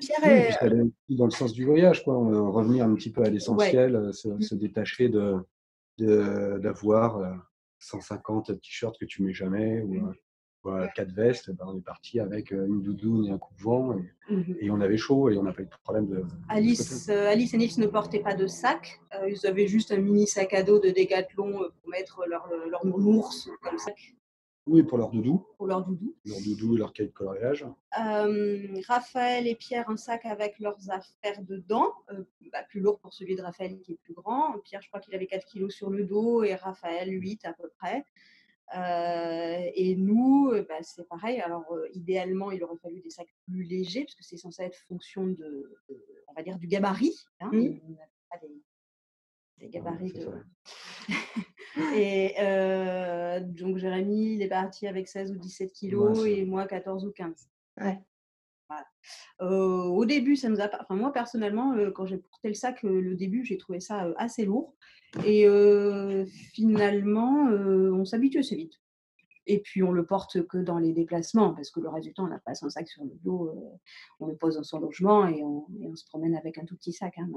[0.00, 0.68] Pierre Oui, est- ça
[1.10, 2.14] dans le sens du voyage, quoi.
[2.14, 5.36] Euh, Revenir un petit peu à l'essentiel, euh, se, se détacher de
[5.98, 7.32] d'avoir euh,
[7.78, 10.12] 150 t-shirts que tu mets jamais ou, euh,
[10.64, 11.50] ou, euh, quatre vestes.
[11.52, 14.56] Ben, on est parti avec euh, une doudoune et un coupe-vent et, Mhm.
[14.60, 16.16] et on avait chaud et on n'a pas eu de problème de.
[16.16, 19.00] de ce Alice, euh, Alice et Nils ne portaient pas de sac.
[19.14, 22.50] Euh, ils avaient juste un mini sac à dos de Décathlon euh, pour mettre leur,
[22.70, 24.14] leur nounours comme sac
[24.66, 26.14] Oui, pour leur doudou, pour leur doudou.
[26.24, 27.64] leur doudou et leur cahier de coloriage.
[28.00, 33.14] Euh, Raphaël et Pierre, un sac avec leurs affaires dedans, euh, bah, plus lourd pour
[33.14, 34.58] celui de Raphaël qui est plus grand.
[34.64, 37.68] Pierre, je crois qu'il avait 4 kilos sur le dos et Raphaël 8 à peu
[37.78, 38.04] près.
[38.76, 41.40] Euh, et nous, bah, c'est pareil.
[41.40, 44.76] Alors, euh, idéalement, il aurait fallu des sacs plus légers parce que c'est censé être
[44.88, 47.14] fonction de, de- on va dire, du gabarit.
[47.40, 47.94] hein, on
[48.28, 48.50] pas des,
[49.58, 50.20] des gabarits de.
[50.20, 50.30] ça.
[51.94, 57.04] et euh, donc, Jérémy, il est parti avec 16 ou 17 kilos et moi 14
[57.04, 57.48] ou 15.
[57.80, 57.98] Ouais.
[59.40, 63.44] au début, ça nous a enfin, moi personnellement, quand j'ai porté le sac, le début,
[63.44, 64.74] j'ai trouvé ça assez lourd.
[65.24, 65.46] Et
[66.54, 68.80] finalement, on s'habitue assez vite.
[69.48, 72.24] Et puis on le porte que dans les déplacements, parce que le reste du temps,
[72.24, 73.78] on n'a pas son sac sur le dos,
[74.18, 77.14] on le pose dans son logement et on, se promène avec un tout petit sac.
[77.18, 77.28] Hein,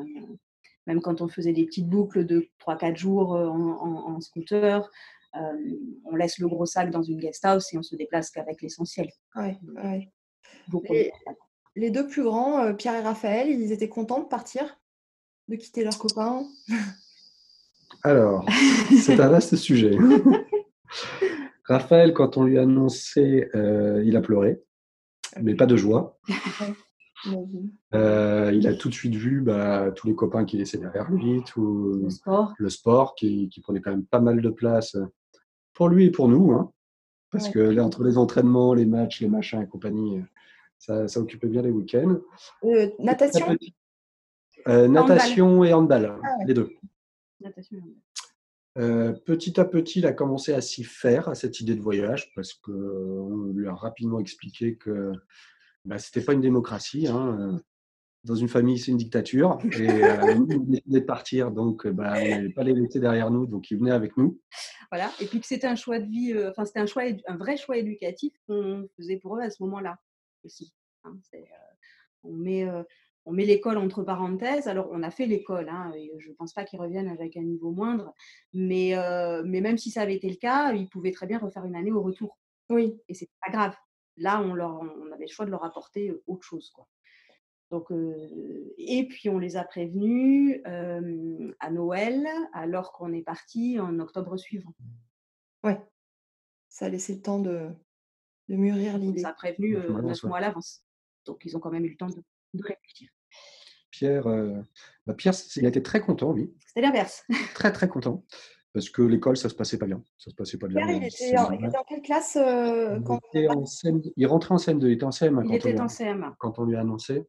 [0.87, 4.89] même, quand on faisait des petites boucles de 3-4 jours en, scooter,
[5.33, 9.09] on laisse le gros sac dans une guest house et on se déplace qu'avec l'essentiel.
[9.35, 10.09] Ouais, ouais.
[11.75, 14.79] Les, deux plus grands, Pierre et Raphaël, ils étaient contents de partir,
[15.47, 16.43] de quitter leurs copains?
[18.03, 18.45] Alors,
[18.97, 19.97] c'est un vaste sujet.
[21.65, 24.61] Raphaël, quand on lui a annoncé, euh, il a pleuré,
[25.41, 26.19] mais pas de joie.
[27.93, 31.43] Euh, il a tout de suite vu bah, tous les copains qui laissaient derrière lui,
[31.43, 32.07] tout
[32.57, 34.97] le sport, qui, prenait quand même pas mal de place
[35.73, 36.51] pour lui et pour nous.
[36.51, 36.71] Hein.
[37.31, 40.21] parce que là, entre les entraînements, les matchs, les machins et compagnie,
[40.77, 42.19] ça, occupait bien les week-ends.
[42.63, 43.57] Euh, natation?
[44.65, 46.69] Natation et handball, ah les deux.
[47.41, 47.95] Natation et handball.
[48.77, 52.31] Euh, petit à petit, il a commencé à s'y faire à cette idée de voyage
[52.35, 55.11] parce qu'on lui a rapidement expliqué que
[55.89, 57.07] bah, ce n'était pas une démocratie.
[57.07, 57.59] Hein.
[58.23, 59.57] Dans une famille, c'est une dictature.
[59.79, 63.45] Et euh, il venait de partir, donc bah, on n'allait pas les laisser derrière nous,
[63.45, 64.39] donc il venait avec nous.
[64.91, 67.37] Voilà, et puis que c'était un choix de vie, euh, enfin, c'était un, choix, un
[67.37, 69.97] vrai choix éducatif qu'on faisait pour eux à ce moment-là
[70.43, 70.73] aussi.
[71.05, 71.17] Hein.
[72.23, 72.67] on met
[73.25, 74.67] on met l'école entre parenthèses.
[74.67, 77.71] Alors, on a fait l'école, hein, je ne pense pas qu'ils reviennent avec un niveau
[77.71, 78.13] moindre,
[78.53, 81.65] mais, euh, mais même si ça avait été le cas, ils pouvaient très bien refaire
[81.65, 82.37] une année au retour.
[82.69, 82.97] Oui.
[83.07, 83.75] Et c'est pas grave.
[84.19, 86.69] Là, on, leur, on avait le choix de leur apporter euh, autre chose.
[86.69, 86.87] Quoi.
[87.71, 93.99] Donc, euh, et puis, on les a prévenus à Noël, alors qu'on est parti en
[93.99, 94.73] octobre suivant.
[95.63, 95.73] Oui.
[96.69, 97.69] Ça a laissé le temps de,
[98.47, 99.21] de mûrir l'idée.
[99.21, 100.83] Ça a prévenu neuf mois à l'avance.
[101.25, 103.09] Donc, ils ont quand même eu le temps de, de réfléchir.
[103.91, 104.61] Pierre, euh,
[105.05, 106.53] bah, Pierre, il a été très content, lui.
[106.65, 107.25] C'était l'inverse.
[107.53, 108.23] très, très content.
[108.73, 110.03] Parce que l'école, ça se passait pas bien.
[110.17, 110.85] Ça se passait pas bien.
[110.85, 113.15] Pierre, il était, en, il était en, quelle classe euh, il, quand...
[113.15, 113.19] en
[114.15, 116.33] il, rentrait en CM2, il était en CM1 il quand, était on, en CM1.
[116.37, 117.25] quand on lui a annoncé.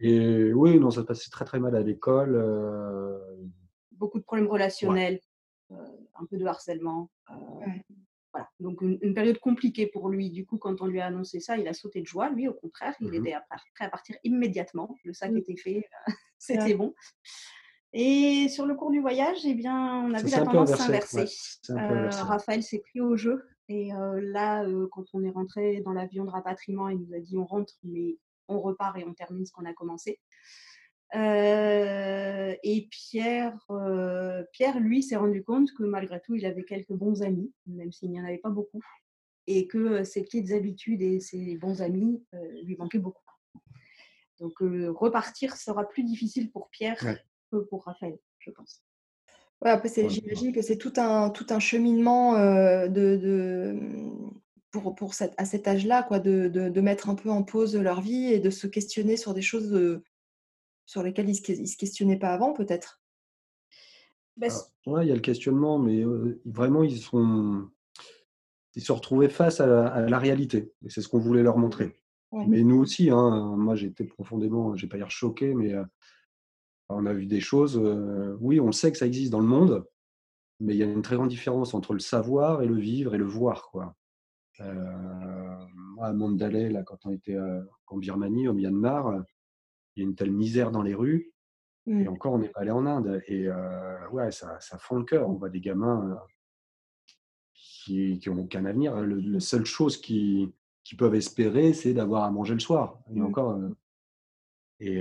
[0.00, 2.34] Et oui, non, ça se passait très très mal à l'école.
[2.34, 3.18] Euh...
[3.92, 5.20] Beaucoup de problèmes relationnels,
[5.68, 5.76] ouais.
[5.78, 5.86] euh,
[6.16, 7.10] un peu de harcèlement.
[7.30, 7.34] Euh,
[7.66, 7.84] ouais.
[8.32, 10.30] Voilà, donc une, période compliquée pour lui.
[10.30, 12.30] Du coup, quand on lui a annoncé ça, il a sauté de joie.
[12.30, 13.34] Lui, au contraire, il mmh était
[13.74, 14.96] prêt à partir immédiatement.
[15.04, 15.36] Le sac mmh.
[15.38, 15.88] était fait,
[16.38, 16.94] c'était bon.
[17.92, 21.26] Et sur le cours du voyage, eh bien, on a vu la tendance s'inverser.
[21.70, 23.42] Euh, Raphaël s'est pris au jeu.
[23.68, 27.20] Et euh, là, euh, quand on est rentré dans l'avion de rapatriement, il nous a
[27.20, 28.16] dit on rentre, mais
[28.48, 30.18] on repart et on termine ce qu'on a commencé.
[31.16, 36.92] Euh, et Pierre, euh, Pierre, lui, s'est rendu compte que malgré tout, il avait quelques
[36.92, 38.82] bons amis, même s'il n'y en avait pas beaucoup,
[39.46, 42.22] et que euh, ses petites habitudes et ses bons amis
[42.62, 43.24] lui manquaient beaucoup.
[44.38, 46.96] Donc, repartir sera plus difficile pour Pierre
[47.58, 48.82] pour Raphaël, je pense.
[49.62, 53.78] Ouais, après, j'imagine que c'est tout un, tout un cheminement de, de,
[54.70, 57.76] pour, pour cette, à cet âge-là, quoi, de, de, de, mettre un peu en pause
[57.76, 60.00] leur vie et de se questionner sur des choses
[60.90, 63.00] sur lesquels ils ne se, questionnaient pas avant, peut-être?
[64.36, 64.48] Bah,
[64.86, 66.02] Oui, il y a le questionnement, mais
[66.44, 67.68] vraiment, ils sont,
[68.74, 69.66] ils se retrouvaient face à
[70.08, 70.72] la, réalité.
[70.84, 71.96] Et c'est ce qu'on voulait leur montrer.
[72.32, 75.74] Mais nous aussi, hein, moi, j'ai été profondément, je vais pas dire choqué, mais
[76.90, 77.76] on a vu des choses.
[78.40, 79.86] oui, on sait que ça existe dans le monde,
[80.60, 83.18] mais il y a une très grande différence entre le savoir et le vivre et
[83.18, 83.70] le voir.
[83.70, 83.96] Quoi.
[84.58, 87.38] moi, à Mandalay, là, quand on était
[87.86, 89.24] en Birmanie, au Myanmar,
[89.96, 91.32] il y a une telle misère dans les rues.
[91.86, 92.08] Et mmh.
[92.08, 93.22] encore, on n'est pas allé en Inde.
[93.26, 95.28] Et euh, ouais, ça, ça fond le cœur.
[95.28, 96.14] On voit des gamins euh,
[97.54, 98.94] qui n'ont aucun avenir.
[98.96, 100.52] la seule chose qu'ils
[100.84, 103.00] qui peuvent espérer, c'est d'avoir à manger le soir.
[103.10, 103.24] Et mmh.
[103.24, 103.50] encore.
[103.52, 103.68] Euh,
[104.82, 104.98] et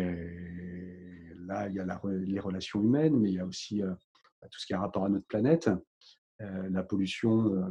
[1.50, 4.60] là, il y a la, les relations humaines, mais il y a aussi bah, tout
[4.60, 5.70] ce qui a rapport à notre planète.
[6.40, 7.62] la pollution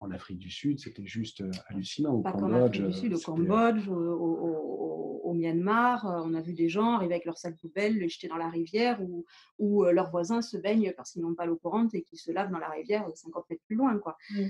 [0.00, 2.14] en Afrique du Sud, c'était juste hallucinant.
[2.14, 7.14] Au Cambodge, du Sud, au Cambodge, au, au, Myanmar, on a vu des gens arriver
[7.14, 9.26] avec leurs sacs poubelles, les jeter dans la rivière, ou,
[9.58, 12.50] ou leurs voisins se baignent parce qu'ils n'ont pas l'eau courante et qu'ils se lavent
[12.50, 13.98] dans la rivière 50 mètres plus loin.
[13.98, 14.16] Quoi.
[14.30, 14.44] Mmh.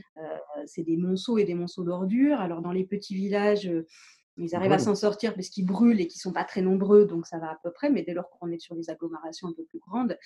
[0.67, 2.41] c'est des monceaux et des monceaux d'ordures.
[2.41, 3.71] Alors dans les petits villages,
[4.39, 7.27] ils arrivent à s'en sortir parce qu'ils brûlent et qu'ils sont pas très nombreux, donc
[7.27, 7.91] ça va à peu près.
[7.91, 10.19] Mais dès lors qu'on est sur des agglomérations un peu plus grandes,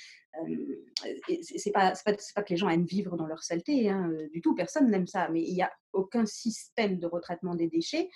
[0.42, 4.28] euh, c'est pas, pas, pas, que les gens aiment vivre dans leur saleté hein, euh,
[4.30, 4.54] du tout.
[4.54, 5.28] Personne n'aime ça.
[5.28, 8.10] Mais il n'y a aucun système de retraitement des déchets.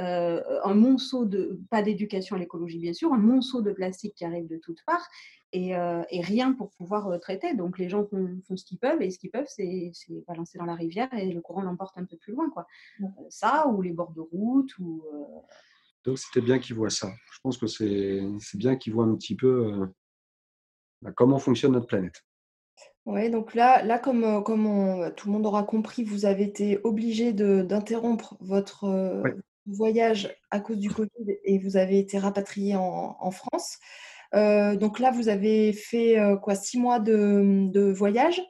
[0.00, 4.24] Euh, un monceau de, pas d'éducation à l'écologie bien sûr, un monceau de plastique qui
[4.24, 5.08] arrive de toutes parts
[5.54, 7.54] euh, et, rien pour pouvoir euh, traiter.
[7.54, 9.92] Donc les gens font, ce qu'ils peuvent et ce qu'ils peuvent, c'est
[10.26, 12.50] balancer dans la rivière et le courant l'emporte un peu plus loin.
[12.50, 12.66] Quoi.
[13.28, 15.04] ça, ou les bords de route, ou,
[16.04, 17.12] Donc c'était bien qu'ils voient ça.
[17.32, 18.20] Je pense que c'est
[18.54, 19.86] bien qu'ils voient un petit peu euh,
[21.02, 22.24] bah, comment fonctionne notre planète.
[23.06, 27.32] Oui, donc là, là comme, comme tout le monde aura compris, vous avez été obligé
[27.32, 29.22] d'interrompre votre
[29.66, 31.10] voyage à cause du Covid
[31.44, 33.78] et vous avez été rapatrié en, France.
[34.32, 38.42] donc là, vous avez fait quoi, six mois de, de voyage?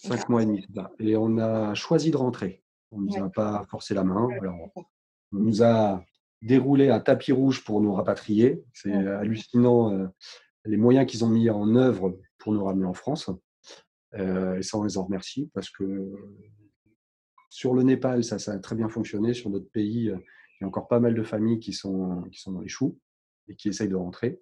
[0.00, 0.66] Cinq mois et demi,
[1.00, 2.62] Et on a choisi de rentrer.
[2.92, 4.28] On ne nous a pas forcé la main.
[4.42, 4.86] on
[5.32, 6.02] nous a
[6.40, 8.62] déroulé un tapis rouge pour nous rapatrier.
[8.72, 10.06] C'est hallucinant euh,
[10.64, 13.30] les moyens qu'ils ont mis en œuvre pour nous ramener en France.
[14.14, 16.12] Euh, et ça, on les en remercie parce que
[17.48, 19.34] sur le Népal, ça, ça a très bien fonctionné.
[19.34, 22.52] Sur d'autres pays, il y a encore pas mal de familles qui sont, qui sont
[22.52, 22.98] dans les choux
[23.48, 24.40] et qui essayent de rentrer.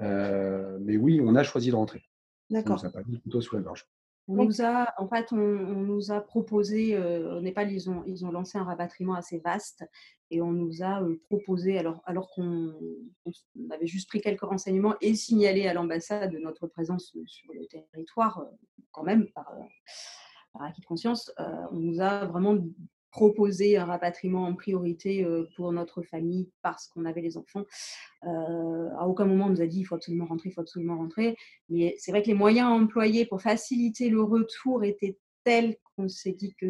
[0.00, 2.02] Euh, mais oui, on a choisi de rentrer.
[2.50, 2.80] D'accord.
[2.80, 3.86] Ça n'a pas mis plutôt sous la gorge.
[4.30, 8.26] On nous a, en fait, on, nous a proposé, euh, au Népal, ils ont, ils
[8.26, 9.84] ont lancé un rapatriement assez vaste
[10.30, 12.74] et on nous a euh, proposé, alors, alors qu'on
[13.70, 18.56] avait juste pris quelques renseignements et signalé à l'ambassade notre présence sur le territoire, euh,
[18.92, 19.50] quand même, par,
[20.52, 21.32] par acquis de conscience,
[21.72, 22.58] on nous a vraiment
[23.10, 27.64] proposer un rapatriement en priorité pour notre famille parce qu'on avait les enfants.
[28.22, 31.36] à aucun moment on nous a dit il faut absolument rentrer, il faut absolument rentrer.
[31.68, 36.32] Mais c'est vrai que les moyens employés pour faciliter le retour étaient tels qu'on s'est
[36.32, 36.66] dit que,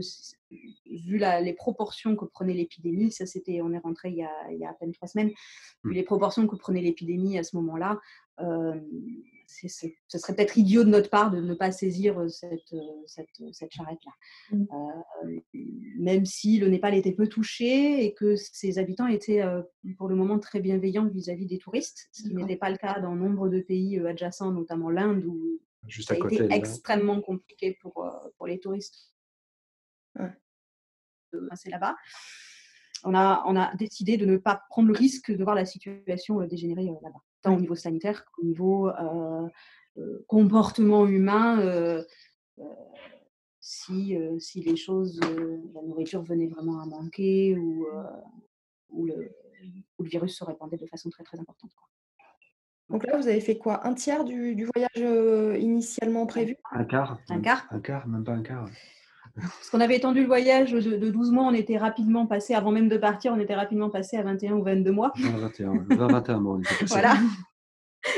[0.51, 4.59] vu les proportions que prenait l'épidémie, ça c'était, on est rentré il y, a, il
[4.59, 5.31] y, a, à peine trois semaines,
[5.85, 5.93] vu mmh.
[5.93, 7.99] les proportions que prenait l'épidémie à ce moment-là,
[9.49, 13.41] ce serait peut-être idiot de notre part de ne pas saisir euh, cette, euh, cette,
[13.41, 14.13] euh, cette charrette-là.
[14.53, 14.65] Mmh.
[15.99, 19.43] même si le Népal était peu touché et que ses habitants étaient
[19.97, 23.15] pour le moment très bienveillants vis-à-vis des touristes, ce qui n'était pas le cas dans
[23.15, 28.07] nombre de pays adjacents, notamment l'Inde, où Juste ça a été extrêmement compliqué pour,
[28.37, 29.15] pour les touristes
[30.19, 31.97] de passer là-bas.
[33.05, 36.41] On a, on a décidé de ne pas prendre le risque de voir la situation
[36.47, 39.49] dégénérer là-bas tant au niveau sanitaire qu'au niveau euh,
[39.97, 41.61] euh, comportement humain.
[41.61, 42.03] Euh,
[43.61, 47.87] si, si les choses, la nourriture venait vraiment à manquer ou,
[48.89, 49.31] ou, le,
[49.99, 51.71] le, virus se répandait de façon très très importante.
[52.89, 53.87] Donc là, vous avez fait quoi?
[53.87, 56.57] Un tiers du, du voyage initialement prévu?
[56.73, 57.19] Un quart.
[57.29, 58.71] Un quart Un quart, même pas un quart.
[59.41, 62.71] Parce qu'on avait étendu le voyage de, de, 12 mois, on était rapidement passé, avant
[62.71, 65.13] même de partir, on était rapidement passé à 21 ou 22 mois.
[65.17, 66.87] 21, 21 mois, on était passé.
[66.87, 67.15] Voilà.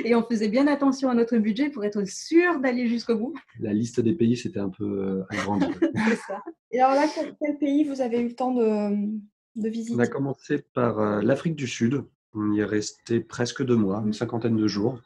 [0.04, 3.34] Et on faisait bien attention à notre budget pour être sûr d'aller jusqu'au bout.
[3.58, 5.66] La liste des pays, c'était un peu euh, agrandie.
[6.08, 6.42] C'est ça.
[6.70, 7.06] Et alors là,
[7.40, 9.08] quel, pays vous avez eu le temps de,
[9.56, 9.96] de visiter?
[9.96, 12.04] On a commencé par euh, l'Afrique du Sud.
[12.34, 15.00] On y est resté presque deux mois, une cinquantaine de jours.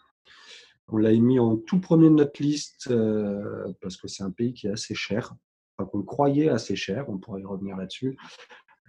[0.88, 4.52] On l'a mis en tout premier de notre liste euh, parce que c'est un pays
[4.52, 5.34] qui est assez cher,
[5.76, 8.16] qu'on croyait assez cher, on pourrait y revenir là-dessus.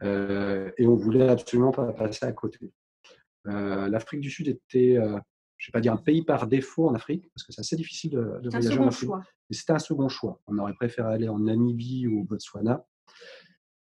[0.04, 2.71] et on voulait absolument pas passer à côté.
[3.45, 5.00] L'Afrique du Sud était
[5.58, 7.76] je ne vais pas dire un pays par défaut en Afrique, parce que c'est assez
[7.76, 9.10] difficile de, de voyager en Afrique.
[9.50, 10.41] Mais c'était un second choix.
[10.48, 12.86] On aurait préféré aller en Namibie ou au Botswana,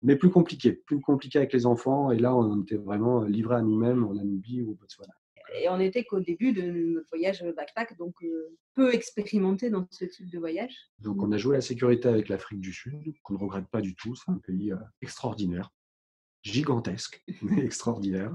[0.02, 2.10] mais plus compliqué, plus compliqué avec les enfants.
[2.10, 5.14] Et là, on était vraiment livrés à nous-mêmes en Namibie ou au Botswana.
[5.54, 10.04] Et on n'était qu'au début de notre voyage backpack, donc euh, peu expérimenté dans ce
[10.04, 10.74] type de voyage.
[10.98, 13.94] Donc on a joué la sécurité avec l'Afrique du Sud, qu'on ne regrette pas du
[13.94, 14.14] tout.
[14.14, 15.70] C'est un pays euh, extraordinaire,
[16.42, 18.34] gigantesque, mais extraordinaire.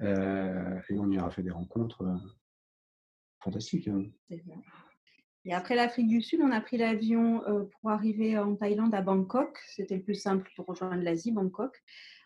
[0.00, 2.04] Euh, et on y a fait des rencontres
[3.40, 3.88] fantastique.
[3.88, 4.04] Hein.
[5.44, 9.58] Et après l'Afrique du Sud, on a pris l'avion pour arriver en Thaïlande à Bangkok.
[9.68, 11.82] C'était le plus simple pour rejoindre l'Asie, Bangkok.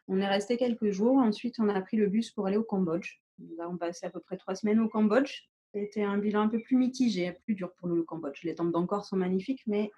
[0.07, 1.19] On est resté quelques jours.
[1.19, 3.21] Ensuite, on a pris le bus pour aller au Cambodge.
[3.39, 5.49] Nous avons passé à peu près trois semaines au Cambodge.
[5.75, 8.43] C'était un bilan un peu plus mitigé, plus dur pour nous le Cambodge.
[8.45, 9.91] Les temples d'Angkor sont magnifiques, mais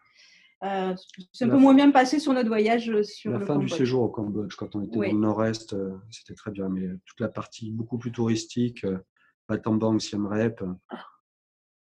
[0.64, 0.94] euh,
[1.32, 4.02] c'est un peu moins bien passé sur notre voyage euh, sur la fin du séjour
[4.02, 5.74] au Cambodge, quand on était dans le nord-est,
[6.10, 8.84] c'était très bien, mais toute la partie beaucoup plus touristique,
[9.48, 10.62] Battambang, Siem Reap,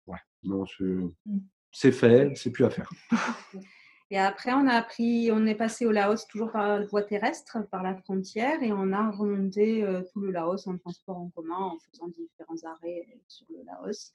[0.06, 1.08] ouais, non, mmh.
[1.72, 2.90] c'est fait, c'est plus à faire.
[4.12, 7.58] Et après, on a pris, on est passé au Laos toujours par la voie terrestre,
[7.70, 11.56] par la frontière, et on a remonté euh, tout le Laos en transport en commun,
[11.56, 14.12] en faisant différents arrêts sur le Laos.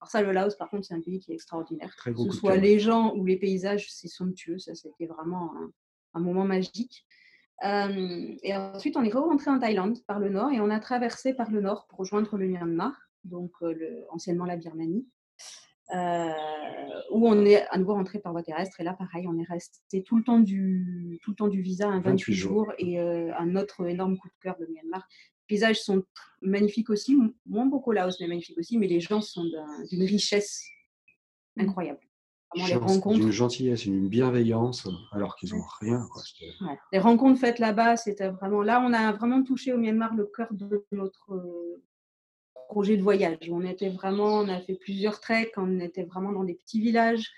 [0.00, 1.94] Alors ça, le Laos, par contre, c'est un pays qui est extraordinaire.
[2.04, 4.58] que ce soit les gens ou les paysages, c'est somptueux.
[4.58, 5.52] Ça, c'était vraiment
[6.14, 7.06] un, moment magique.
[7.64, 11.34] Euh, et ensuite, on est rentré en Thaïlande par le nord et on a traversé
[11.34, 15.06] par le nord pour rejoindre le Myanmar, donc euh, le, anciennement la Birmanie.
[15.94, 16.32] Euh,
[17.12, 18.80] où on est à nouveau rentré par voie terrestre.
[18.80, 21.88] Et là, pareil, on est resté tout le temps du, tout le temps du visa,
[21.88, 25.06] un 28, jours, et un autre énorme coup de cœur, le Myanmar.
[25.48, 26.02] Les paysages sont
[26.42, 27.16] magnifiques aussi,
[27.46, 29.44] moins beaucoup Laos, mais magnifiques aussi, mais les gens sont
[29.90, 30.64] d'une richesse
[31.56, 31.62] mmh.
[31.62, 32.00] incroyable.
[32.50, 33.18] Vraiment, les Chance, rencontres.
[33.20, 36.06] D'une gentillesse, une bienveillance, alors qu'ils n'ont rien.
[36.10, 36.22] Quoi.
[36.62, 36.78] Ouais.
[36.92, 38.62] Les rencontres faites là-bas, c'était vraiment.
[38.62, 41.82] Là, on a vraiment touché au Myanmar le cœur de notre euh,
[42.68, 43.38] projet de voyage.
[43.50, 47.30] On était vraiment, on a fait plusieurs treks, on était vraiment dans des petits villages.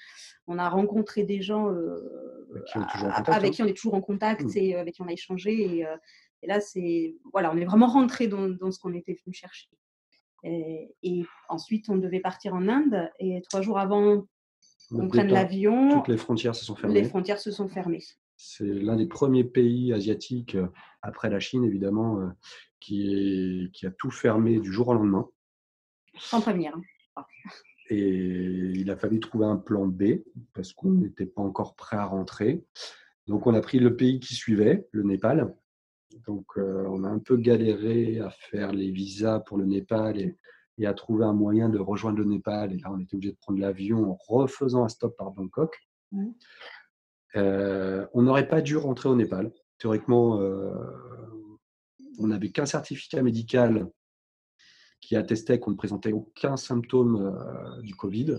[0.46, 2.00] On a rencontré des gens euh,
[2.54, 3.52] Avec qui on est toujours en contact, avec hein.
[3.54, 4.56] qui on est toujours en contact Mm.
[4.56, 5.76] et euh, avec qui on a échangé.
[5.78, 5.96] Et, euh,
[6.42, 9.68] et là, c'est voilà, on est vraiment rentré dans, dans ce qu'on était venu chercher.
[10.44, 13.10] Et, et ensuite, on devait partir en Inde.
[13.18, 14.24] Et trois jours avant
[14.90, 16.94] qu'on prenne l'avion, Toutes les frontières se sont fermées.
[17.02, 18.02] les frontières se sont fermées.
[18.40, 20.68] C'est l'un des premiers pays asiatiques, euh,
[21.02, 22.28] après la Chine évidemment, euh,
[22.78, 23.12] qui,
[23.66, 25.26] est- qui a tout fermé du jour au lendemain.
[26.18, 26.72] Sans prévenir.
[27.16, 27.24] hein.
[27.90, 27.98] Et
[28.76, 30.20] il a fallu trouver un plan B
[30.54, 32.64] parce qu'on n'était pas encore prêt à rentrer.
[33.26, 35.54] Donc on a pris le pays qui suivait, le Népal.
[36.26, 40.36] Donc euh, on a un peu galéré à faire les visas pour le Népal et,
[40.78, 42.72] et à trouver un moyen de rejoindre le Népal.
[42.72, 45.74] Et là on était obligé de prendre l'avion en refaisant un stop par Bangkok.
[47.36, 49.52] Euh, on n'aurait pas dû rentrer au Népal.
[49.78, 50.72] Théoriquement, euh,
[52.18, 53.88] on n'avait qu'un certificat médical
[55.00, 58.38] qui attestait qu'on ne présentait aucun symptôme euh, du Covid.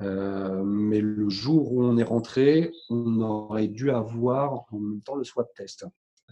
[0.00, 5.24] Mais le jour où on est rentré, on aurait dû avoir en même temps le
[5.24, 5.86] swab test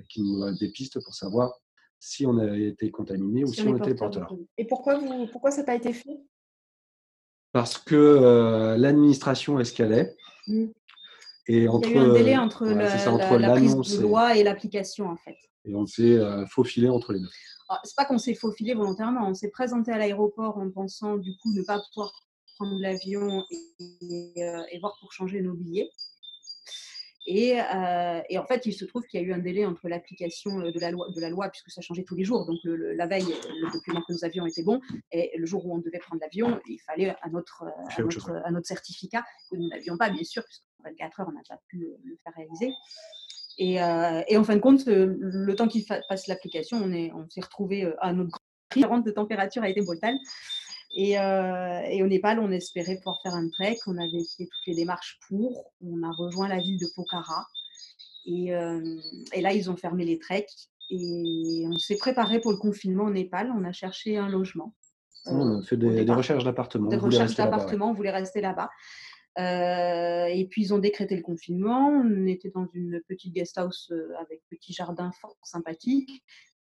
[0.08, 1.52] qui nous euh, dépiste pour savoir
[1.98, 4.32] si on avait été contaminé ou si, on, était porteur.
[4.58, 6.20] Et pourquoi, vous, pourquoi ça n'a pas été fait?
[7.52, 10.14] Parce que l'administration escalait.
[10.46, 10.66] Mm.
[11.48, 14.02] Et Il y a eu un délai entre, la, la- entre la prise l'annonce de
[14.02, 15.36] loi et l'application, en fait.
[15.64, 17.28] et on s'est euh, faufilé entre les deux.
[17.68, 21.36] Alors, C'est pas qu'on s'est faufilé volontairement, on s'est présenté à l'aéroport en pensant du
[21.38, 22.12] coup ne pas pouvoir
[22.56, 25.90] prendre l'avion et, euh, et voir pour changer nos billets.
[27.28, 29.88] Et, euh, et en fait, il se trouve qu'il y a eu un délai entre
[29.88, 32.46] l'application euh, de la, loi, de la loi, puisque ça changeait tous les jours.
[32.46, 34.80] Donc, le- le- la veille, le document que nous avions était bon.
[35.10, 38.16] Et le jour où on devait prendre l'avion, il fallait un autre, euh, un autre
[38.30, 41.42] autre, un autre certificat que nous n'avions pas, bien sûr, puisqu'en 24 heures, on n'a
[41.48, 42.72] pas pu le, faire réaliser.
[43.58, 47.12] Et, euh, et en fin de compte, euh, le temps qu'il passe l'application, on est-
[47.12, 48.38] on s'est retrouvé à notre
[48.76, 50.16] grande de température a été brutale.
[50.94, 53.76] Et, euh, et au Népal, on espérait pouvoir faire un trek.
[53.86, 55.72] On avait fait toutes les démarches pour.
[55.82, 57.46] On a rejoint la ville de Pokhara.
[58.24, 58.96] Et, euh,
[59.32, 60.50] et là, ils ont fermé les treks.
[60.90, 63.52] Et on s'est préparé pour le confinement au Népal.
[63.54, 64.74] On a cherché un logement.
[65.26, 66.88] euh, on a fait des, recherches d'appartements.
[66.88, 67.58] Des recherches rester là-bas, ouais.
[67.58, 68.70] d'appartement, on voulait rester là-bas.
[69.38, 71.88] Euh, et puis ils ont décrété le confinement.
[71.88, 76.10] On était dans une petite guest house euh, avec petit jardin fort sympathique,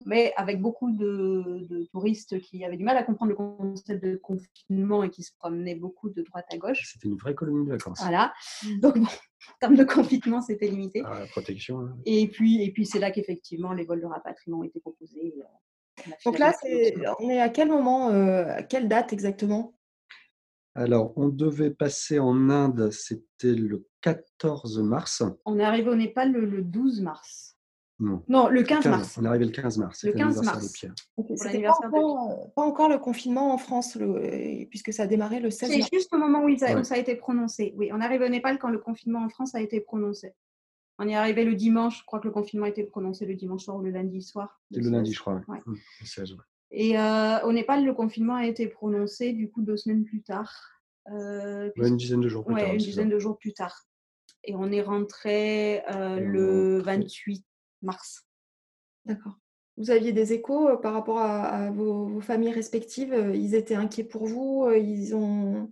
[0.05, 4.15] mais avec beaucoup de, de touristes qui avaient du mal à comprendre le concept de
[4.17, 6.91] confinement et qui se promenaient beaucoup de droite à gauche.
[6.91, 7.99] C'était une vraie colonie de vacances.
[8.01, 8.33] Voilà.
[8.81, 11.03] Donc, bon, en termes de confinement, c'était limité.
[11.05, 11.79] Ah, la protection.
[11.81, 11.95] hein.
[12.05, 15.35] Et puis, et puis c'est là qu'effectivement les vols de rapatriement ont été proposés.
[15.37, 16.51] euh, Donc là,
[17.19, 19.74] on est à quel moment, euh, à quelle date exactement?
[20.75, 25.23] Alors, on devait passer en Inde, c'était le 14 mars.
[25.45, 27.57] On est arrivé au Népal le, le 12 mars.
[27.97, 29.17] Non, Non, le 15 mars.
[29.17, 30.03] On est arrivé le 15 mars.
[30.03, 30.67] Le c'était 15 l'anniversaire mars.
[30.67, 30.93] de Pierre.
[31.37, 35.07] C'était pas encore, euh, pas encore le confinement en France, le- euh, puisque ça a
[35.07, 35.89] démarré le 16 C'est mars.
[35.93, 36.83] juste au moment où, il a- où Ouais.
[36.83, 37.73] ça a été prononcé.
[37.77, 40.33] Oui, on arrive au Népal quand le confinement en France a été prononcé.
[40.99, 43.63] On est arrivé le dimanche, je crois que le confinement a été prononcé le dimanche
[43.63, 44.61] soir ou le lundi soir.
[44.71, 45.41] C'est le lundi, je crois.
[45.47, 45.59] Ouais.
[45.65, 46.37] Le 16, ouais.
[46.77, 50.51] Et euh, au Népal, le confinement a été prononcé du coup deux semaines plus tard.
[51.11, 52.73] Euh, Ouais, une dizaine de jours plus ouais, tard.
[52.73, 52.85] une ça.
[52.85, 53.85] dizaine de jours plus tard.
[54.43, 56.97] Et on est rentré euh, le rentré.
[56.97, 57.45] 28
[57.81, 58.25] mars.
[59.05, 59.37] D'accord.
[59.77, 63.75] Vous aviez des échos euh, par rapport à, à vos, vos familles respectives Ils étaient
[63.75, 65.71] inquiets pour vous Ils ont.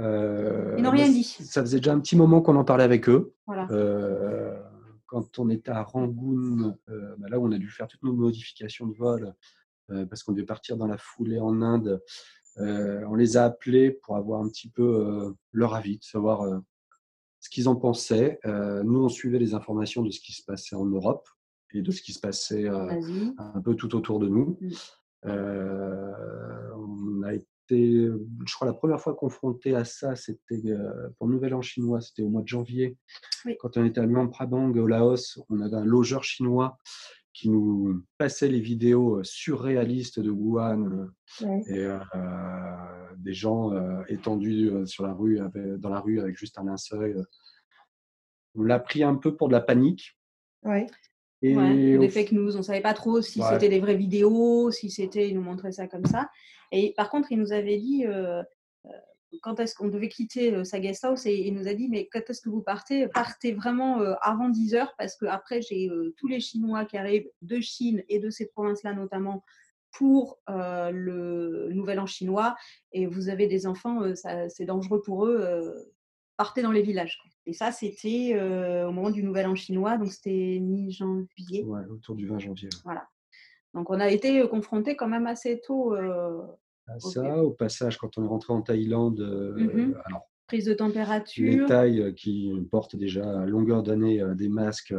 [0.00, 1.24] Euh, Ils n'ont bah, rien dit.
[1.24, 3.34] Ça faisait déjà un petit moment qu'on en parlait avec eux.
[3.46, 3.66] Voilà.
[3.70, 4.58] Euh,
[5.06, 8.12] quand on était à Rangoon, euh, bah là où on a dû faire toutes nos
[8.12, 9.34] modifications de vol,
[9.88, 12.00] parce qu'on devait partir dans la foulée en Inde,
[12.58, 16.42] euh, on les a appelés pour avoir un petit peu euh, leur avis, de savoir
[16.42, 16.58] euh,
[17.40, 18.38] ce qu'ils en pensaient.
[18.46, 21.28] Euh, nous, on suivait les informations de ce qui se passait en Europe
[21.74, 22.88] et de ce qui se passait euh,
[23.38, 24.56] un peu tout autour de nous.
[24.60, 24.70] Mm.
[25.26, 26.12] Euh,
[26.76, 31.52] on a été, je crois, la première fois confronté à ça, c'était euh, pour Nouvel
[31.52, 32.96] An chinois, c'était au mois de janvier.
[33.44, 33.56] Oui.
[33.58, 36.78] Quand on était à Luang Prabang, au Laos, on avait un logeur chinois
[37.36, 41.62] qui nous passait les vidéos euh, surréalistes de Wuhan euh, Ouais.
[41.68, 41.98] et euh,
[43.18, 47.26] des gens euh, étendus sur la rue, avec- dans la rue avec juste un linceul.
[48.54, 50.16] On l'a pris un peu pour de la panique.
[50.62, 50.86] Ouais.
[51.42, 52.54] Et Ouais, des fake news.
[52.54, 55.72] On ne savait pas trop si c'était des vraies vidéos, si c'était, ils nous montraient
[55.72, 56.30] ça comme ça.
[56.72, 58.42] Et par contre, il nous avait dit euh,
[59.42, 62.08] quand est-ce qu'on devait quitter euh, sa guest house et il nous a dit mais
[62.12, 63.08] quand est-ce que vous partez?
[63.08, 66.96] Partez vraiment euh, avant 10 heures parce que après j'ai euh, tous les Chinois qui
[66.96, 69.44] arrivent de Chine et de ces provinces-là notamment
[69.92, 72.54] pour euh, le Nouvel An chinois
[72.92, 75.38] et vous avez des enfants, euh, ça- c'est dangereux pour eux.
[75.40, 75.72] euh,
[76.36, 77.18] partait dans les villages.
[77.46, 78.38] Et ça, c'était
[78.86, 81.64] au moment du Nouvel An chinois, donc c'était mi-janvier.
[81.64, 82.68] Ouais, autour du 20 janvier.
[82.84, 83.08] Voilà.
[83.72, 85.94] Donc on a été confrontés quand même assez tôt.
[86.86, 91.62] À ça, au passage, quand on est rentré en Thaïlande, mmh alors, prise de température.
[91.62, 94.94] Les Thaïs qui portent déjà à longueur d'année des masques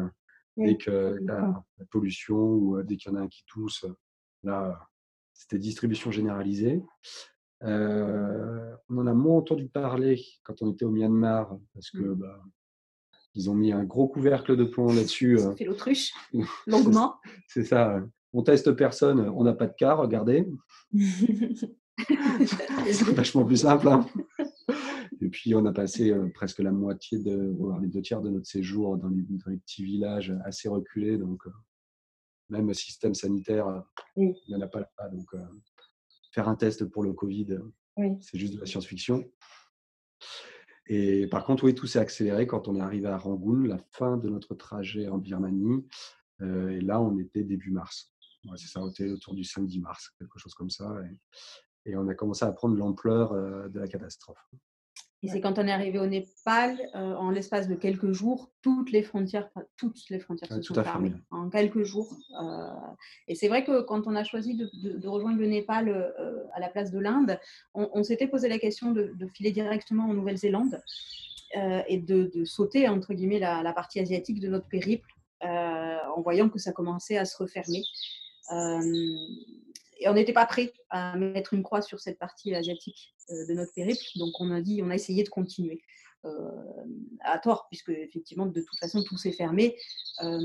[0.57, 3.85] dès que la, pollution ou dès qu'il y en a un qui tousse,
[4.43, 4.79] là,
[5.33, 6.83] c'était distribution généralisée.
[7.61, 12.15] on en a moins entendu parler quand on était au Myanmar, parce que mmh.
[12.15, 12.43] bah,
[13.37, 15.37] ils ont mis un gros couvercle de plomb là-dessus.
[15.57, 16.11] fait l'autruche,
[16.67, 17.15] longuement.
[17.47, 18.01] C'est ça.
[18.33, 20.47] On teste personne, on n'a pas de cas, regardez.
[22.07, 23.87] c'est vachement plus simple.
[23.87, 24.05] Hein.
[25.21, 28.47] Et puis, on a passé presque la moitié, de, voire les deux tiers de notre
[28.47, 29.23] séjour dans les,
[29.57, 31.17] petits villages assez reculés.
[31.17, 31.43] Donc,
[32.49, 33.83] même système sanitaire,
[34.15, 35.09] il n'y en a pas là.
[35.09, 35.29] Donc,
[36.31, 37.57] faire un test pour le Covid,
[38.21, 39.25] c'est juste de la science-fiction.
[40.85, 44.17] Et par contre, oui, tout s'est accéléré quand on est arrivé à Rangoon, la fin
[44.17, 45.85] de notre trajet en Birmanie.
[46.41, 48.13] et là, on était début mars.
[48.55, 50.89] C'est ça, autour du 5-10 mars, quelque chose comme ça.
[51.85, 53.33] Et, et on a commencé à prendre l'ampleur
[53.69, 54.37] de la catastrophe.
[55.23, 58.91] Et c'est quand on est arrivé au Népal, euh, en l'espace de quelques jours, toutes
[58.91, 62.15] les frontières, toutes les frontières se sont fermées en quelques jours.
[62.39, 62.67] Euh,
[63.27, 66.69] et c'est vrai que quand on a choisi de, rejoindre le Népal euh, à la
[66.69, 67.39] place de l'Inde,
[67.73, 70.81] on, s'était posé la question de, filer directement en Nouvelle-Zélande
[71.87, 75.09] et de, sauter entre guillemets la, la, partie asiatique de notre périple,
[75.41, 77.83] en voyant que ça commençait à se refermer
[79.99, 83.53] et on n'était pas prêt à mettre une croix sur cette partie asiatique euh, de
[83.53, 84.03] notre périple.
[84.15, 85.81] Donc on a dit, on a essayé de continuer.
[86.25, 86.51] Euh,
[87.21, 89.77] à tort, puisque effectivement, de toute façon, tout s'est fermé.
[90.23, 90.39] Euh,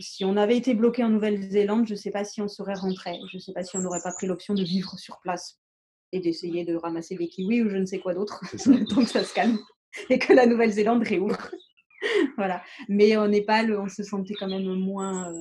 [0.00, 3.20] si on avait été bloqué en Nouvelle-Zélande, je ne sais pas si on serait rentré.
[3.30, 5.60] Je ne sais pas si on n'aurait pas pris l'option de vivre sur place
[6.12, 8.40] et d'essayer de ramasser des kiwis ou je ne sais quoi d'autre,
[8.88, 9.58] tant que ça se calme
[10.08, 11.50] et que la Nouvelle-Zélande réouvre.
[12.36, 12.62] voilà.
[12.88, 15.32] Mais au Népal, on se sentait quand même moins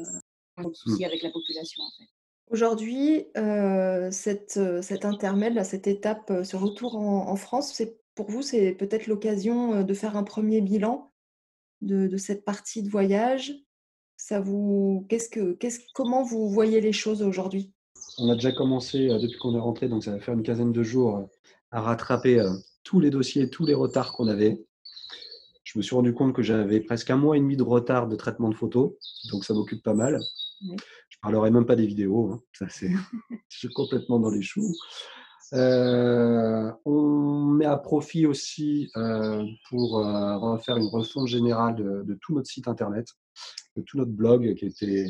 [0.63, 1.83] de soucis avec la population.
[1.83, 2.09] En fait.
[2.51, 8.71] Aujourd'hui, euh, cette, cet intermède, cette étape, ce retour en France, c'est pour vous, c'est
[8.73, 11.11] peut-être l'occasion, de faire un premier bilan
[11.81, 13.53] de cette partie de voyage?
[14.17, 17.71] Ça vous qu'est-ce que qu'est-ce comment vous voyez les choses aujourd'hui?
[18.17, 20.83] On a déjà commencé, depuis qu'on est rentré, donc ça va faire une quinzaine de
[20.83, 21.29] jours,
[21.71, 22.43] à rattraper,
[22.83, 24.65] tous les dossiers, tous les retards qu'on avait.
[25.63, 28.15] Je me suis rendu compte que j'avais presque un mois et demi de retard de
[28.15, 28.93] traitement de photos,
[29.31, 30.19] donc ça m'occupe pas mal.
[30.61, 32.41] Je parlerai même pas des vidéos, hein.
[32.53, 32.89] ça c'est,
[33.49, 34.73] je suis complètement dans les choux.
[35.53, 42.17] Euh, on met à profit aussi euh, pour euh, faire une refonte générale de, de,
[42.21, 43.07] tout notre site internet,
[43.75, 45.07] de tout notre blog qui était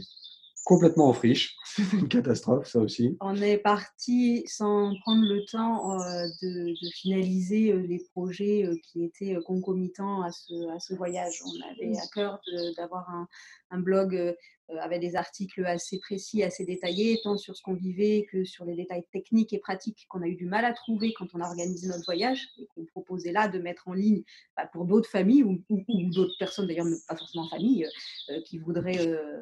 [0.70, 1.58] complètement en friche.
[1.66, 3.18] C'était une catastrophe, ça aussi.
[3.22, 9.04] On est parti sans prendre le temps euh, de, finaliser euh, les projets euh, qui
[9.04, 11.42] étaient concomitants à ce, à ce voyage.
[11.44, 12.40] On avait à cœur
[12.78, 13.28] d'avoir un,
[13.72, 14.36] un, blog
[14.80, 18.76] avec des articles assez précis, assez détaillés, tant sur ce qu'on vivait que sur les
[18.76, 21.88] détails techniques et pratiques qu'on a eu du mal à trouver quand on a organisé
[21.88, 24.22] notre voyage et qu'on proposait là de mettre en ligne
[24.56, 25.64] bah, pour d'autres familles ou,
[26.14, 27.88] d'autres personnes, d'ailleurs pas forcément familles,
[28.46, 29.42] qui voudraient euh,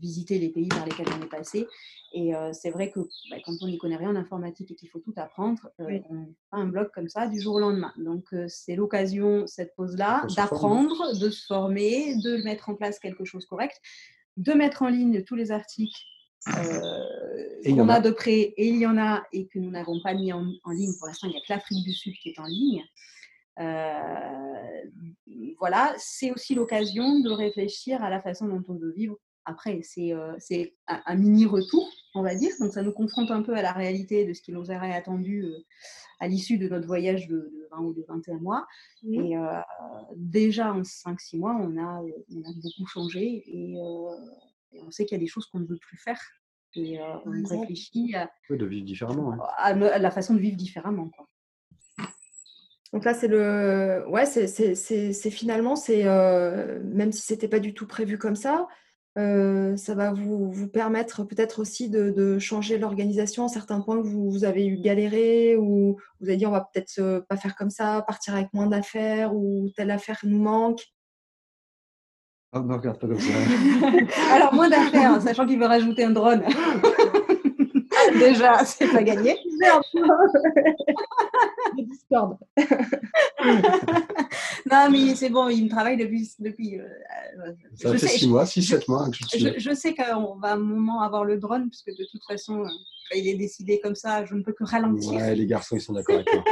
[0.00, 1.66] visiter les pays par lesquels on est passé.
[2.14, 4.88] Et euh, c'est vrai que bah, quand on n'y connaît rien en informatique et qu'il
[4.88, 7.92] faut tout apprendre, euh, on fait un blog comme ça du jour au lendemain.
[7.98, 13.42] Donc c'est l'occasion, cette pause-là, d'apprendre, de se former, de mettre en place quelque chose
[13.42, 13.80] de correct,
[14.36, 16.00] de mettre en ligne tous les articles
[16.46, 20.32] qu'on a, de près, et il y en a, et que nous n'avons pas mis
[20.32, 20.92] en, ligne.
[20.98, 22.84] Pour l'instant, il n'y a que l'Afrique du Sud qui est en ligne.
[25.58, 30.12] voilà, c'est aussi l'occasion de réfléchir à la façon dont on veut vivre après, c'est
[30.86, 32.52] un, mini retour, on va dire.
[32.60, 35.44] Donc, ça nous confronte un peu à la réalité de ce qui nous aurait attendu
[36.20, 38.66] à l'issue de notre voyage de, 20 ou de 21 mois.
[39.02, 39.34] Et
[40.16, 43.76] déjà, en 5-6 mois, on a, on a, beaucoup changé et,
[44.82, 46.20] on sait qu'il y a des choses qu'on ne veut plus faire.
[46.76, 49.38] Et on réfléchit à, de vivre différemment, hein.
[49.58, 51.08] à, la façon de vivre différemment.
[51.10, 51.28] Quoi.
[52.92, 58.18] Donc là, c'est le, ouais, c'est finalement, c'est même si c'était pas du tout prévu
[58.18, 58.68] comme ça,
[59.16, 64.02] euh, ça va vous, vous permettre peut-être aussi de, de changer l'organisation à certains points
[64.02, 67.54] que vous, vous, avez eu galéré ou vous avez dit on va peut-être pas faire
[67.54, 70.82] comme ça, partir avec moins d'affaires ou telle affaire nous manque.
[72.56, 73.32] Oh, non, regarde pas comme ça.
[74.32, 76.42] Alors moins d'affaires, sachant qu'il veut rajouter un drone.
[78.18, 79.38] Déjà, c'est pas gagné.
[81.76, 82.38] Discord.
[84.70, 86.30] non, mais c'est bon, il me travaille depuis.
[86.38, 86.86] depuis euh,
[87.74, 89.08] ça fait 6 mois, 6-7 mois.
[89.36, 92.64] Je, je, sais qu'on va à un moment avoir le drone, puisque de toute façon,
[93.14, 95.12] il est décidé comme ça, je ne peux que ralentir.
[95.12, 96.42] Ouais, les garçons, ils sont d'accord avec moi.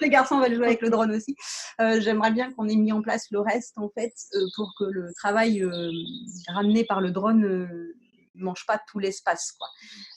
[0.00, 1.36] les garçons veulent jouer avec le drone aussi.
[1.80, 4.84] Euh, j'aimerais bien qu'on ait mis en place le reste, en fait, euh, pour que
[4.84, 5.90] le travail euh,
[6.48, 7.66] ramené par le drone ne
[8.42, 9.56] mange pas tout l'espace.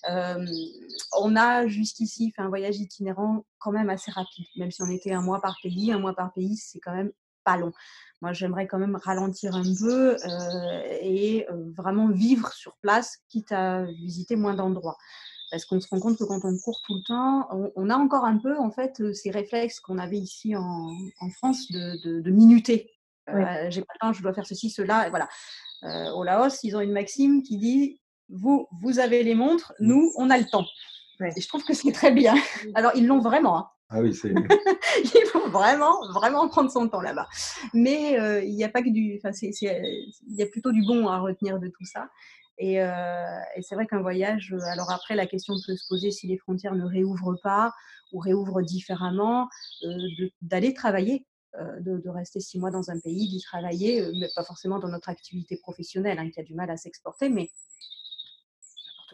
[0.08, 5.14] on a jusqu'ici fait un voyage itinérant quand même assez rapide, même si on était
[5.14, 5.92] un mois par pays.
[5.92, 7.12] Un mois par pays, c'est quand même
[7.44, 7.74] pas long.
[8.22, 10.16] Moi, j'aimerais quand même ralentir un peu
[11.02, 11.46] et
[11.76, 14.98] vraiment vivre sur place, quitte à visiter moins d'endroits
[15.54, 18.26] parce qu'on se rend compte que quand on court tout le temps, on, a encore
[18.26, 20.90] un peu en fait euh, ces réflexes qu'on avait ici en,
[21.38, 22.90] France de, de, minuter.
[23.30, 25.30] Euh, j'ai pas le temps, je dois faire ceci, cela, et voilà.
[25.84, 30.12] Euh, au Laos, ils ont une maxime qui dit vous, vous avez les montres, nous,
[30.18, 30.66] on a le temps.
[31.22, 32.36] Et je trouve que c'est très bien.
[32.76, 33.58] Alors, ils l'ont vraiment.
[33.58, 33.68] Hein.
[33.90, 34.34] Ah oui, c'est.
[35.04, 37.28] il faut vraiment, vraiment prendre son temps là-bas.
[37.74, 39.20] Mais il n'y a pas que du.
[39.24, 42.10] Enfin, il y a plutôt du bon à retenir de tout ça.
[42.62, 46.28] Euh, et, c'est vrai qu'un voyage, euh, alors après, la question peut se poser si
[46.28, 47.74] les frontières ne réouvrent pas
[48.12, 49.50] ou réouvrent différemment,
[49.84, 49.98] euh,
[50.42, 51.26] d'aller travailler.
[51.82, 55.56] de, rester six mois dans un pays, d'y travailler, mais pas forcément dans notre activité
[55.58, 57.52] professionnelle, hein, qui a du mal à s'exporter, mais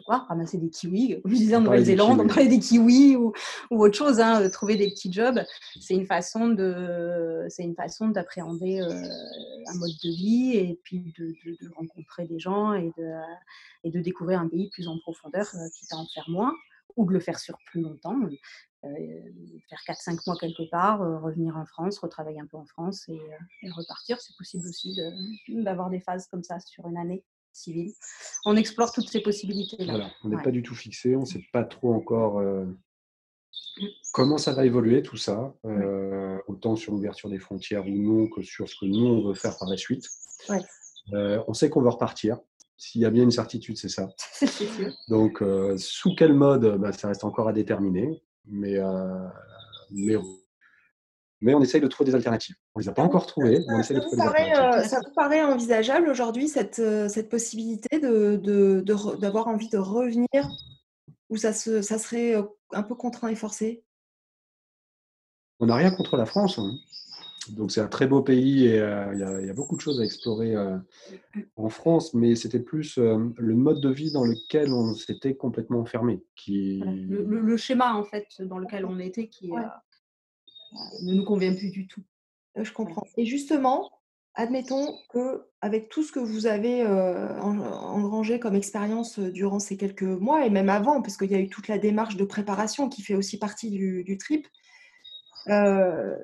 [0.04, 1.20] quoi, ramasser des kiwis.
[1.22, 3.32] Comme je disais en Nouvelle-Zélande, on parlait des kiwis ou,
[3.70, 5.40] ou autre chose, hein, euh, trouver des petits jobs.
[5.80, 11.12] C'est une façon de, c'est une façon d'appréhender euh, un mode de vie et puis
[11.18, 13.10] de, de, rencontrer des gens et de,
[13.84, 16.54] et de découvrir un pays plus en profondeur, euh, quitte à en faire moins
[16.96, 18.18] ou de le faire sur plus longtemps.
[18.82, 23.20] faire 4-5 mois quelque part, revenir en France, retravailler un peu en France et,
[23.62, 24.20] et repartir.
[24.20, 24.98] C'est possible aussi
[25.48, 27.92] d'avoir des phases comme ça sur une année civile.
[28.44, 29.92] On explore toutes ces possibilités-là.
[29.92, 32.64] Voilà, on n'est pas du tout fixé, on ne sait pas trop encore euh,
[34.12, 38.42] comment ça va évoluer tout ça, euh, autant sur l'ouverture des frontières ou non que
[38.42, 40.08] sur ce que nous on veut faire par la suite.
[41.12, 42.38] Euh, on sait qu'on veut repartir.
[42.76, 44.08] S'il y a bien une certitude, c'est ça.
[45.08, 45.44] Donc,
[45.76, 48.22] sous quel mode, bah, ça reste encore à déterminer.
[48.46, 48.78] Mais,
[49.90, 50.16] mais
[51.40, 52.56] mais on essaye de trouver des alternatives.
[52.74, 54.20] On ne les a pas encore on des alternatives.
[54.20, 59.78] Euh, ça vous paraît envisageable aujourd'hui, cette, euh, cette possibilité d'avoir de, de, envie de
[59.78, 60.48] revenir
[61.30, 62.42] ou ça, se, ça serait euh,
[62.72, 63.82] un peu contraint et forcé?
[65.58, 66.60] On n'a rien contre la France.
[66.60, 66.70] Hein.
[67.48, 70.54] Donc c'est un très beau pays et il y, a beaucoup de choses à explorer
[71.56, 76.22] en France, mais c'était plus le mode de vie dans lequel on s'était complètement enfermé.
[76.36, 76.80] Qui...
[76.84, 79.50] Le, schéma en fait dans lequel on était qui,
[81.02, 82.02] ne nous convient plus du tout.
[82.56, 83.06] Je comprends.
[83.16, 83.90] Et justement,
[84.34, 90.46] admettons que avec tout ce que vous avez engrangé comme expérience durant ces quelques mois
[90.46, 93.14] et même avant, parce qu'il y a eu toute la démarche de préparation qui fait
[93.14, 94.46] aussi partie du, trip,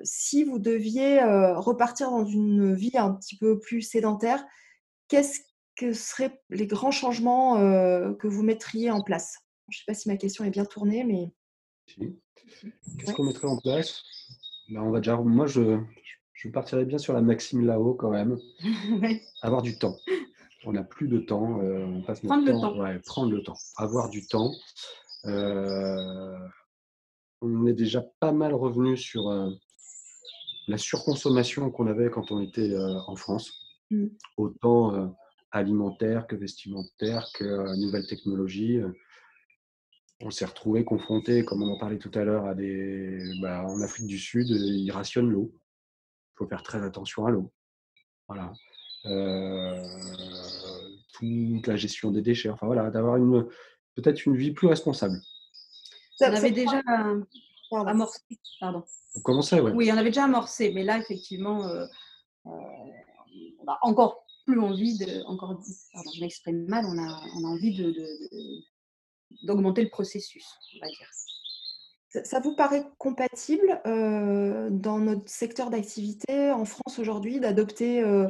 [0.03, 1.23] si vous deviez
[1.55, 4.43] repartir dans une vie un petit peu plus sédentaire,
[5.07, 5.39] qu'est-ce
[5.75, 9.37] que seraient les grands changements que vous mettriez en place?
[9.69, 11.31] Je ne sais pas si ma question est bien tournée, mais...
[12.99, 14.03] Qu'est-ce qu'on mettrait en place?
[14.69, 15.79] Bah, on va déjà, moi, je,
[16.37, 18.37] je partirais bien sur la maxime là-haut quand même.
[19.41, 19.97] Avoir du temps.
[20.65, 21.61] On n'a plus de temps.
[21.61, 22.77] Euh, on passe prendre le temps.
[22.77, 23.57] Ouais, prendre le temps.
[23.75, 24.51] Avoir du temps.
[25.25, 26.37] Euh,
[27.41, 29.49] on est déjà pas mal revenu sur euh,
[30.67, 33.51] la surconsommation qu'on avait quand on était en France.
[33.89, 34.07] Mm.
[34.37, 35.15] Autant
[35.51, 38.81] alimentaire que vestimentaire que nouvelles technologies
[40.19, 43.21] on s'est retrouvé confronté, comme on en parlait tout à l'heure, à des.
[43.39, 45.53] Bah, en Afrique du Sud, ils rationnent l'eau.
[46.37, 47.51] Il faut faire très attention à l'eau.
[48.27, 48.53] Voilà.
[49.05, 49.83] Euh,
[51.13, 52.49] toute la gestion des déchets.
[52.49, 53.47] Enfin voilà, d'avoir une
[53.95, 55.19] peut-être une vie plus responsable.
[56.21, 56.81] On avait déjà
[57.71, 58.19] amorcé.
[58.59, 58.83] Pardon.
[59.15, 59.71] On commençait, ouais.
[59.71, 61.85] Oui, on avait déjà amorcé, mais là, effectivement, euh,
[62.45, 62.49] euh,
[63.59, 65.23] on a encore plus envie de.
[65.25, 65.59] Encore,
[65.93, 67.93] pardon, je m'exprime mal, on a, on a envie de
[69.43, 71.09] d'augmenter le processus, on va dire.
[72.09, 78.29] Ça vous paraît compatible euh, dans notre secteur d'activité en France aujourd'hui d'adopter euh,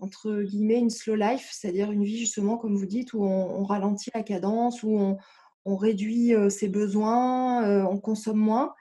[0.00, 4.10] entre guillemets une slow life, c'est-à-dire une vie justement comme vous dites où on, ralentit
[4.12, 5.16] la cadence, où
[5.64, 8.74] on, réduit euh, ses besoins, on consomme moins.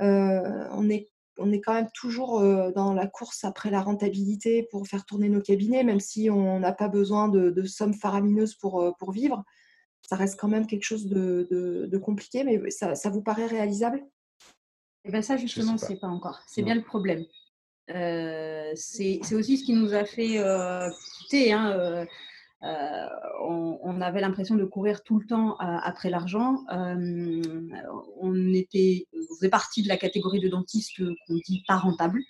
[0.00, 2.40] on est quand même toujours
[2.74, 6.72] dans la course après la rentabilité pour faire tourner nos cabinets, même si on n'a
[6.72, 9.44] pas besoin de, de sommes faramineuses pour, pour vivre
[10.08, 14.02] ça reste quand même quelque chose de, compliqué, mais ça, vous paraît réalisable?
[15.04, 16.06] Eh bien ça, justement, c'est pas.
[16.06, 16.40] pas encore.
[16.46, 17.24] C'est bien le problème.
[17.90, 20.88] Euh, c'est aussi ce qui nous a fait euh,
[21.18, 21.52] quitter.
[21.52, 22.06] Hein,
[22.62, 23.06] euh,
[23.40, 26.64] on, avait l'impression de courir tout le temps après l'argent.
[26.68, 32.20] on était, on faisait partie de la catégorie de dentistes qu'on dit pas rentable.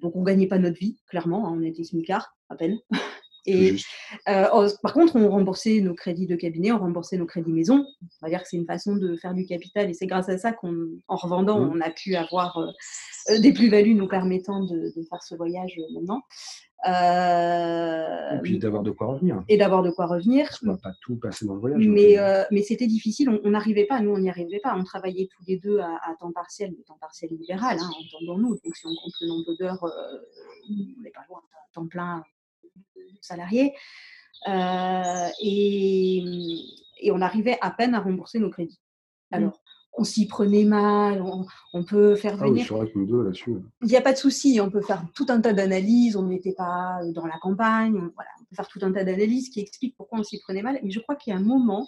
[0.00, 2.78] Donc on ne gagnait pas notre vie, clairement, hein, on était smicards à peine.
[3.46, 3.76] Et
[4.28, 7.84] euh, par contre, on remboursait nos crédits de cabinet, on remboursait nos crédits maison.
[8.02, 10.38] On va dire que c'est une façon de faire du capital et c'est grâce à
[10.38, 10.72] ça qu'en
[11.08, 11.72] revendant, mmh.
[11.74, 12.70] on a pu avoir euh,
[13.30, 16.22] euh, des plus-values nous permettant de, faire ce voyage maintenant.
[16.86, 19.44] et puis d'avoir de quoi revenir.
[19.48, 20.48] Et d'avoir de quoi revenir.
[20.62, 21.86] On ne va pas tout passer dans le voyage.
[21.86, 22.16] Mais,
[22.50, 24.74] mais c'était difficile, on n'arrivait pas, nous on n'y arrivait pas.
[24.74, 28.58] On travaillait tous les deux à, temps partiel, mais temps partiel libéral, hein, entendons-nous.
[28.64, 31.42] Donc si on compte le nombre d'heures, on n'est pas loin
[31.74, 32.24] temps plein
[33.20, 33.74] salariés.
[34.48, 36.22] Euh, et,
[37.10, 38.80] on arrivait à peine à rembourser nos crédits.
[39.30, 39.34] Mmh.
[39.36, 39.60] Alors,
[39.96, 41.22] on s'y prenait mal,
[41.72, 42.66] on, peut faire ah venir.
[42.74, 43.56] là-dessus.
[43.82, 46.54] Il n'y a pas de souci, on peut faire tout un tas d'analyses, on n'était
[46.54, 49.96] pas dans la campagne, on, voilà, on peut faire tout un tas d'analyses qui expliquent
[49.96, 50.80] pourquoi on s'y prenait mal.
[50.82, 51.86] Mais je crois qu'il y a un moment,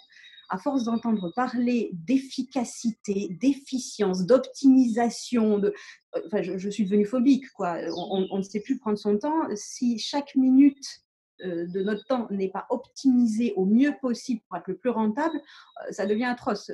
[0.49, 5.73] à force d'entendre parler d'efficacité, d'efficience, d'optimisation, de,
[6.15, 7.77] euh, enfin, je, suis devenue phobique, quoi.
[7.95, 9.47] on, ne sait plus prendre son temps.
[9.55, 11.01] Si chaque minute
[11.43, 15.35] euh, de notre temps n'est pas optimisé au mieux possible pour être le plus rentable,
[15.37, 16.71] euh, ça devient atroce.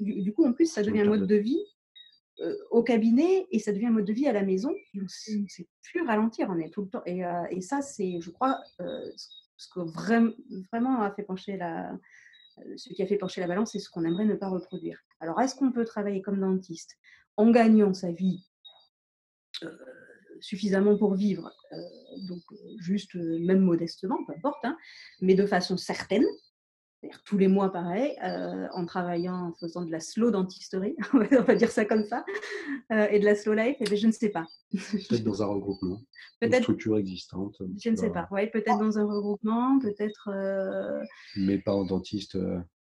[0.00, 1.62] Du, coup, en plus, ça devient un mode de vie
[2.70, 4.72] au cabinet et ça devient un mode de vie à la maison.
[5.08, 7.02] C'est plus ralentir, on est tout le temps.
[7.04, 8.60] Et, ça, c'est, je crois,
[9.56, 10.30] ce que vraiment,
[10.70, 11.98] vraiment a fait pencher la,
[12.76, 14.98] ce qui a fait pencher la balance, c'est ce qu'on aimerait ne pas reproduire.
[15.20, 16.96] Alors, est-ce qu'on peut travailler comme dentiste
[17.36, 18.46] en gagnant sa vie
[20.40, 21.76] suffisamment pour vivre, euh,
[22.28, 24.76] donc euh, juste, euh, même modestement, peu importe, hein,
[25.20, 26.24] mais de façon certaine,
[27.24, 28.16] tous les mois pareil,
[28.72, 32.24] en travaillant, en faisant de la slow dentisterie, on va dire ça comme ça,
[32.90, 34.46] et de la slow life, et eh ben, je ne sais pas.
[34.72, 36.00] Peut-être dans un regroupement,
[36.40, 37.56] peut-être une structure existante.
[37.82, 40.30] Je ne sais pas, oui, peut-être dans un regroupement, peut-être.
[41.36, 42.36] Mais pas en dentiste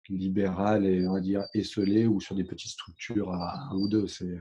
[0.09, 4.07] libéral et on va dire esselé ou sur des petites structures à un ou deux.
[4.07, 4.37] C'est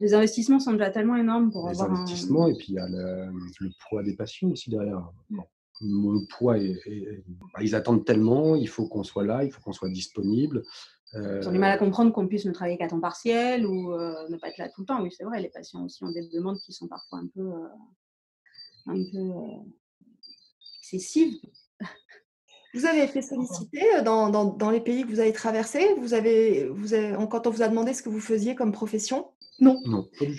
[0.00, 2.88] les investissements sont déjà tellement énormes pour les avoir investissements et puis il y a
[2.88, 3.30] le,
[3.88, 5.10] poids des patients aussi derrière.
[5.28, 5.40] Mm.
[5.80, 9.88] Le poids, bah, ils attendent tellement, il faut qu'on soit là, il faut qu'on soit
[9.88, 10.64] disponible.
[11.14, 13.92] Ils ont du mal à euh, comprendre qu'on puisse ne travailler qu'à temps partiel ou
[13.92, 15.02] euh, ne pas être là tout le temps.
[15.02, 17.68] Oui, c'est vrai, les patients aussi ont des demandes qui sont parfois un peu, euh,
[18.86, 19.32] un peu
[20.78, 21.40] excessives.
[22.74, 25.92] Vous avez été sollicité dans, dans, dans, les pays que vous avez traversés?
[25.98, 29.32] Vous avez, vous avez, Quand on vous a demandé ce que vous faisiez comme profession?
[29.60, 29.82] Non.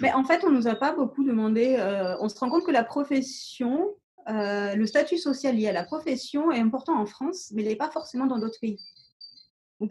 [0.01, 1.75] Mais en fait, on ne nous a pas beaucoup demandé.
[1.77, 3.95] Euh, on se rend compte que la profession,
[4.29, 7.75] euh, le statut social lié à la profession est important en France, mais il n'est
[7.75, 8.79] pas forcément dans d'autres pays.
[9.79, 9.87] On,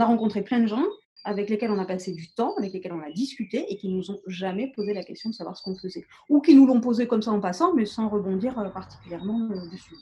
[0.00, 0.84] a rencontré plein de gens
[1.24, 4.10] avec lesquels on a passé du temps, avec lesquels on a discuté et qui nous
[4.10, 6.04] ont jamais posé la question de savoir ce qu'on faisait.
[6.28, 9.94] Ou qui nous l'ont posé comme ça en passant, mais sans rebondir euh, particulièrement dessus.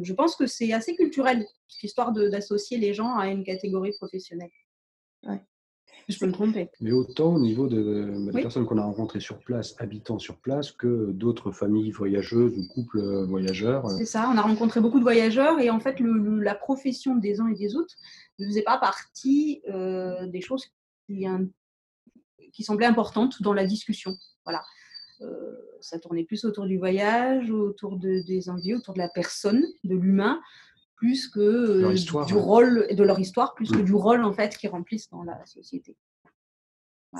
[0.00, 4.50] je pense que c'est assez culturel, cette histoire d'associer les gens à une catégorie professionnelle.
[6.08, 6.70] Je peux me tromper.
[6.80, 10.72] Mais autant au niveau de, des personnes qu'on a rencontrées sur place, habitant sur place,
[10.72, 13.90] que d'autres familles voyageuses ou couples voyageurs.
[13.90, 17.48] C'est ça, on a rencontré beaucoup de voyageurs et en fait, la profession des uns
[17.48, 17.94] et des autres
[18.38, 20.66] ne faisait pas partie euh, des choses
[21.06, 21.26] qui,
[22.52, 24.16] qui, semblaient importantes dans la discussion.
[24.44, 24.62] Voilà.
[25.20, 29.64] Euh, ça tournait plus autour du voyage, autour de, des envies, autour de la personne,
[29.84, 30.40] de l'humain,
[30.98, 33.84] plus que euh, du rôle de leur histoire, plus que mm.
[33.84, 35.96] du rôle en fait qu'ils remplissent dans la société.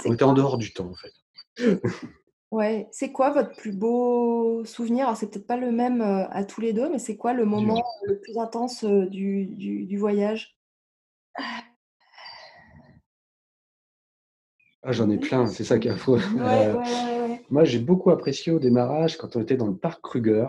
[0.05, 1.12] On était en dehors du temps en fait.
[2.51, 5.07] ouais, c'est quoi votre plus beau souvenir?
[5.07, 7.45] Alors c'est peut-être pas le même euh, à tous les deux, mais c'est quoi le
[7.45, 10.59] moment le plus intense euh, du, du, voyage?
[14.83, 15.93] Ah, j'en ai plein, c'est ça qui est
[17.51, 20.49] moi, j'ai beaucoup apprécié au démarrage quand on était dans le parc Kruger.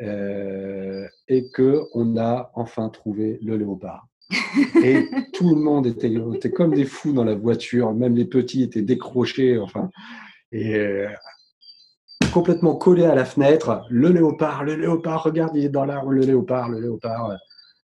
[0.00, 4.06] Euh, et que on a enfin trouvé le léopard.
[4.84, 8.62] et tout le monde était, était, comme des fous dans la voiture, même les petits
[8.62, 9.90] étaient décrochés, enfin,
[10.52, 11.08] et euh,
[12.32, 13.82] complètement collés à la fenêtre.
[13.90, 17.36] Le léopard, le léopard, regarde, il est dans l'arbre, le léopard, le léopard.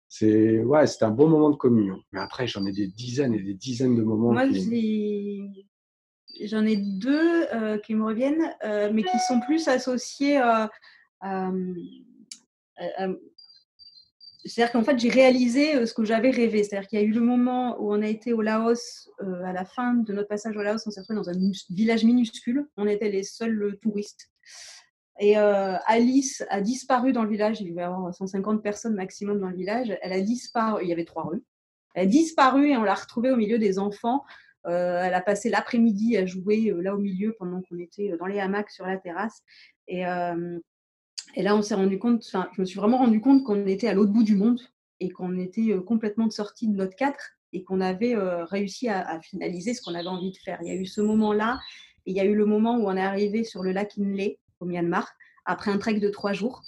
[0.10, 1.98] C'est ouais, c'était un bon moment de communion.
[2.12, 4.34] Mais après, j'en ai des dizaines et des dizaines de moments.
[4.34, 4.48] Moi,
[6.44, 8.54] j'en ai deux euh, qui me reviennent,
[8.94, 10.42] mais qui sont plus associés
[14.44, 16.64] c'est-à-dire qu'en fait, j'ai réalisé ce que j'avais rêvé.
[16.64, 19.66] C'est-à-dire qu'il y a eu le moment où on a été au Laos, à la
[19.66, 22.68] fin de notre passage au Laos, on s'est retrouvé dans un village minuscule.
[22.78, 24.30] On était les seuls touristes.
[25.20, 27.62] Et Alice a disparu dans le village.
[27.62, 29.96] Il y avoir 150 personnes maximum dans le village.
[30.02, 30.84] Elle a disparu.
[30.84, 31.44] Il y avait trois rues.
[31.94, 34.24] Elle a disparu et on l'a retrouvée au milieu des enfants.
[34.64, 38.72] elle a passé l'après-midi à jouer là au milieu pendant qu'on était dans les hamacs
[38.72, 39.44] sur la terrasse.
[39.88, 40.04] Et,
[41.36, 43.88] et là, on s'est rendu compte, enfin, je me suis vraiment rendu compte qu'on était
[43.88, 44.60] à l'autre bout du monde
[45.00, 47.20] et qu'on était euh, complètement sorti de notre cadre
[47.54, 50.60] et qu'on avait euh, réussi à, finaliser ce qu'on avait envie de faire.
[50.62, 51.60] Il y a eu ce moment-là
[52.06, 54.36] Et il y a eu le moment où on est arrivé sur le lac Inle
[54.60, 55.10] au Myanmar
[55.46, 56.62] après un trek de trois jours.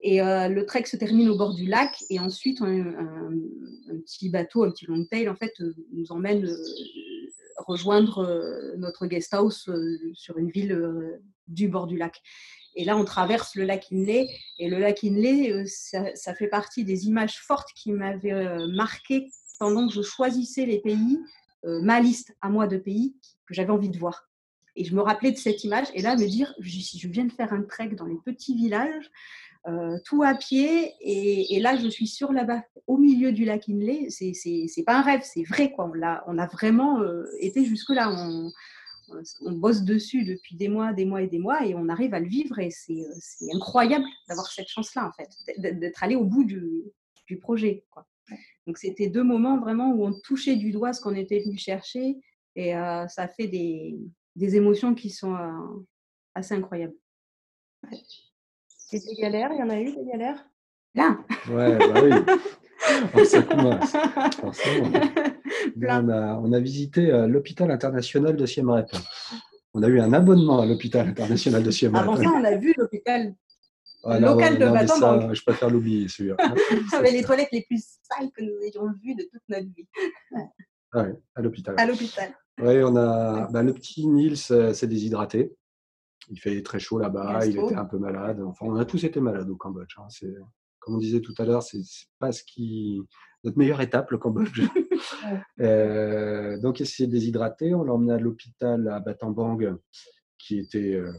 [0.00, 2.84] Et euh, le trek se termine au bord du lac et ensuite un,
[4.04, 5.54] petit bateau, un petit long tail en fait
[5.92, 6.46] nous emmène
[7.56, 9.70] rejoindre notre guest house
[10.12, 11.18] sur une ville
[11.48, 12.20] du bord du lac.
[12.76, 14.26] Et là, on traverse le lac Inle.
[14.58, 19.86] Et le lac Inle, ça, ça fait partie des images fortes qui m'avaient marqué pendant
[19.86, 21.20] que je choisissais les pays,
[21.64, 23.14] ma liste à moi de pays
[23.46, 24.28] que j'avais envie de voir.
[24.76, 25.86] Et je me rappelais de cette image.
[25.94, 29.10] Et là, me dire, je, viens de faire un trek dans les petits villages,
[29.68, 30.92] euh, tout à pied.
[31.00, 34.10] Et, là, je suis sur là-bas, au milieu du lac Inle.
[34.10, 35.70] C'est pas un rêve, c'est vrai.
[35.72, 35.90] Quoi.
[35.94, 38.10] On, a, on a vraiment euh, été jusque-là.
[38.10, 38.50] On,
[39.40, 42.20] on, bosse dessus depuis des mois, des mois et des mois, et on arrive à
[42.20, 42.58] le vivre.
[42.58, 43.04] Et c'est
[43.54, 46.82] incroyable d'avoir cette chance-là, en fait, d'être allé au bout du,
[47.26, 47.84] du projet.
[47.90, 48.06] Quoi.
[48.66, 52.16] Donc, c'était deux moments vraiment où on touchait du doigt ce qu'on était venu chercher.
[52.56, 53.98] Et euh, ça fait des,
[54.36, 55.36] des émotions qui sont
[56.34, 56.94] assez incroyables.
[58.92, 60.44] Et des galères, il y en a eu des galères?
[60.94, 61.18] Là
[61.50, 63.24] Ouais, bah oui.
[63.24, 63.96] ça commence,
[65.82, 68.90] on, a, on a visité l'hôpital international de Siem Reap.
[69.74, 72.02] On a eu un abonnement à l'hôpital international de Siem Reap.
[72.02, 73.34] Avant ça, on a vu l'hôpital
[74.04, 75.34] local de Batam.
[75.34, 76.36] Je préfère l'oublier, celui-là.
[76.92, 79.88] Avec les toilettes les plus sales que nous ayons vues de toute notre vie.
[80.92, 81.74] Ah ouais, à l'hôpital.
[81.78, 82.34] À l'hôpital.
[82.60, 85.52] Oui, on a bah, le petit Nils s'est déshydraté.
[86.30, 88.40] Il fait très chaud là-bas, il était un peu malade.
[88.40, 89.94] Enfin, on a tous été malades au Cambodge.
[89.98, 90.06] Hein.
[90.08, 90.34] C'est,
[90.78, 91.82] comme on disait tout à l'heure, c'est
[92.18, 93.02] pas ce qui
[93.44, 94.62] notre meilleure étape, le Cambodge.
[95.60, 97.74] euh, donc, il s'est déshydraté.
[97.74, 99.76] On l'a emmené à l'hôpital à Battambang,
[100.38, 100.94] qui était.
[100.94, 101.12] Euh,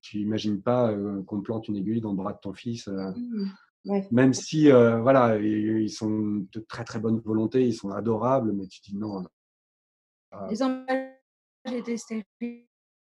[0.00, 2.86] tu n'imagines pas euh, qu'on plante une aiguille dans le bras de ton fils.
[2.86, 3.48] Mmh.
[4.12, 8.80] Même si, voilà, ils sont de très très bonne volonté, ils sont adorables, mais tu
[8.80, 9.24] dis non.
[10.48, 11.10] Les emballages
[11.66, 12.24] étaient stériles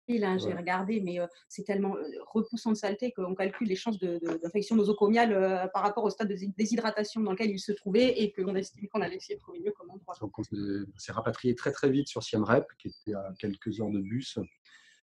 [0.08, 1.96] Hein, j'ai regardé, mais c'est tellement
[2.32, 7.20] repoussant de saleté qu'on calcule les chances d'infection nosocomiale par rapport au stade de déshydratation
[7.22, 9.90] dans lequel il se trouvait et qu'on estime qu'on allait essayer de trouver mieux comme
[9.90, 10.14] endroit.
[10.20, 10.42] Donc on
[10.96, 14.38] s'est rapatrié très très vite sur Siem Reap, qui était à quelques heures de bus.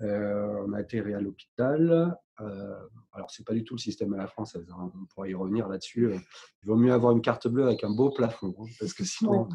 [0.01, 2.16] on a atterri à l'hôpital.
[2.41, 4.66] Euh, alors, c'est pas du tout le système à la française.
[4.70, 6.12] Hein, on pourra y revenir là-dessus.
[6.14, 9.49] Il vaut mieux avoir une carte bleue avec un beau plafond, hein, parce que sinon,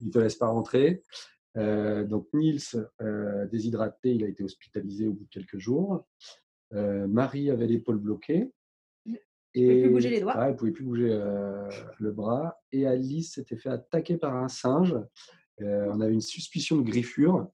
[0.00, 1.02] ils ne te laissent pas rentrer.
[1.56, 2.60] Euh, donc Niels,
[3.00, 6.06] euh, déshydraté, il a été hospitalisé au bout de quelques jours.
[6.74, 8.52] Euh, Marie avait l'épaule bloquée.
[9.54, 10.34] Et, pouvait plus bouger les doigts.
[10.36, 11.08] elle ne pouvait plus bouger
[11.98, 12.60] le bras.
[12.72, 14.94] Et Alice s'était fait attaquer par un singe.
[15.60, 17.48] on avait une suspicion de griffure.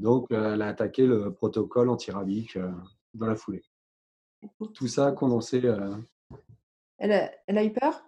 [0.00, 2.58] Donc, elle a attaqué le protocole antirabique
[3.14, 3.62] dans la foulée.
[4.74, 5.62] Tout ça condensé.
[6.98, 8.02] Elle a, elle a eu peur?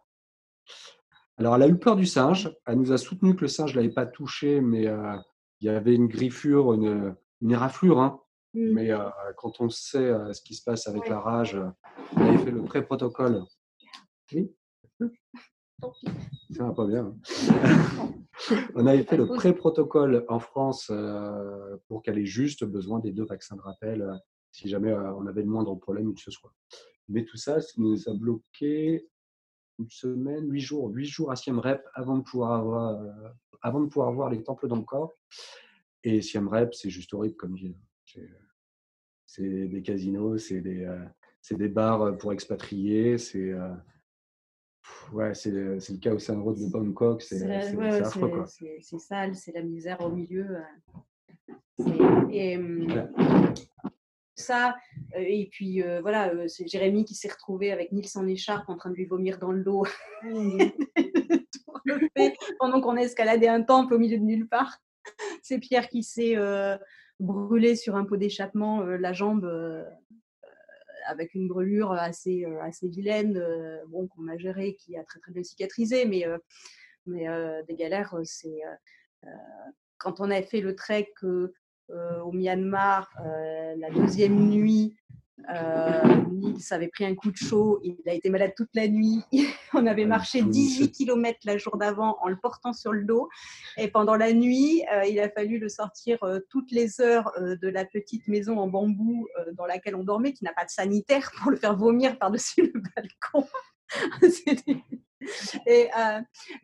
[1.38, 2.52] Alors, elle a eu peur du singe.
[2.66, 5.16] Elle nous a soutenu que le singe ne l'avait pas touché, mais euh,
[5.60, 8.00] il y avait une griffure, une, une éraflure.
[8.00, 8.20] Hein.
[8.54, 8.72] Mmh.
[8.72, 11.58] Mais euh, quand on sait euh, ce qui se passe avec la rage,
[12.16, 13.42] on avait fait le pré-protocole.
[14.32, 14.50] Oui
[16.50, 17.06] Ça va pas bien.
[17.06, 18.14] Hein.
[18.74, 20.90] on avait fait le pré-protocole en France
[21.88, 25.48] pour qu'elle ait juste besoin des deux vaccins de rappel si jamais on avait le
[25.48, 26.52] moindre problème ou que ce soit.
[27.08, 29.08] Mais tout ça, ça nous a bloqué
[29.78, 33.28] une semaine, huit jours, huit jours à Siem Reap avant de pouvoir avoir, euh,
[33.62, 35.14] avant de pouvoir voir les temples dans le corps.
[36.04, 37.76] Et Siem Reap, c'est juste horrible comme ville.
[39.26, 41.04] C'est des casinos, c'est des, euh,
[41.50, 43.74] des bars pour expatriés, c'est euh,
[45.12, 47.42] ouais, c'est le, chaos road de Bangkok, c'est
[47.76, 48.44] ouais, affreux.
[48.80, 50.56] C'est sale, c'est la misère au milieu.
[52.30, 52.58] Et,
[54.40, 54.76] ça.
[55.14, 58.68] Euh, et puis euh, voilà, euh, c'est Jérémy qui s'est retrouvé avec Nils en écharpe
[58.68, 59.84] en train de lui vomir dans le dos.
[62.58, 64.78] pendant qu'on escaladait un temple au milieu de nulle part.
[65.42, 66.36] C'est Pierre qui s'est
[67.18, 69.50] brûlé sur un pot d'échappement la jambe
[71.06, 73.42] avec une brûlure assez, assez vilaine,
[73.86, 76.26] bon, qu'on a gérée, qui a très très bien cicatrisé, mais,
[77.06, 77.26] mais
[77.66, 78.60] des galères, c'est
[79.96, 81.10] quand on a fait le trek
[81.90, 84.96] au Myanmar euh, la deuxième nuit.
[85.54, 89.22] Euh, Nils avait pris un coup de chaud, il a été malade toute la nuit.
[89.72, 93.28] On avait marché 18 km la jour d'avant en le portant sur le dos.
[93.76, 96.18] Et pendant la nuit, il a fallu le sortir
[96.50, 100.52] toutes les heures de la petite maison en bambou dans laquelle on dormait, qui n'a
[100.52, 103.48] pas de sanitaire, pour le faire vomir par-dessus le balcon.
[105.66, 105.88] Et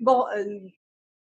[0.01, 0.25] bon,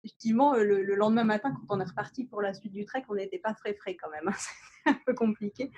[0.06, 3.16] effectivement, euh, le, lendemain matin, quand on est reparti pour la suite du trek, on
[3.16, 4.28] n'était pas frais frais quand même.
[4.28, 4.34] Hein.
[4.86, 5.72] C'était un peu compliqué.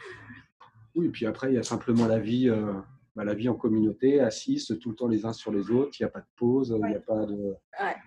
[0.96, 2.74] Oui, et puis après, il y a simplement la vie, euh,
[3.16, 5.96] bah, la vie en communauté, assise tout le temps les uns sur les autres.
[6.00, 7.56] Il n'y a pas de pause, il n'y a pas de.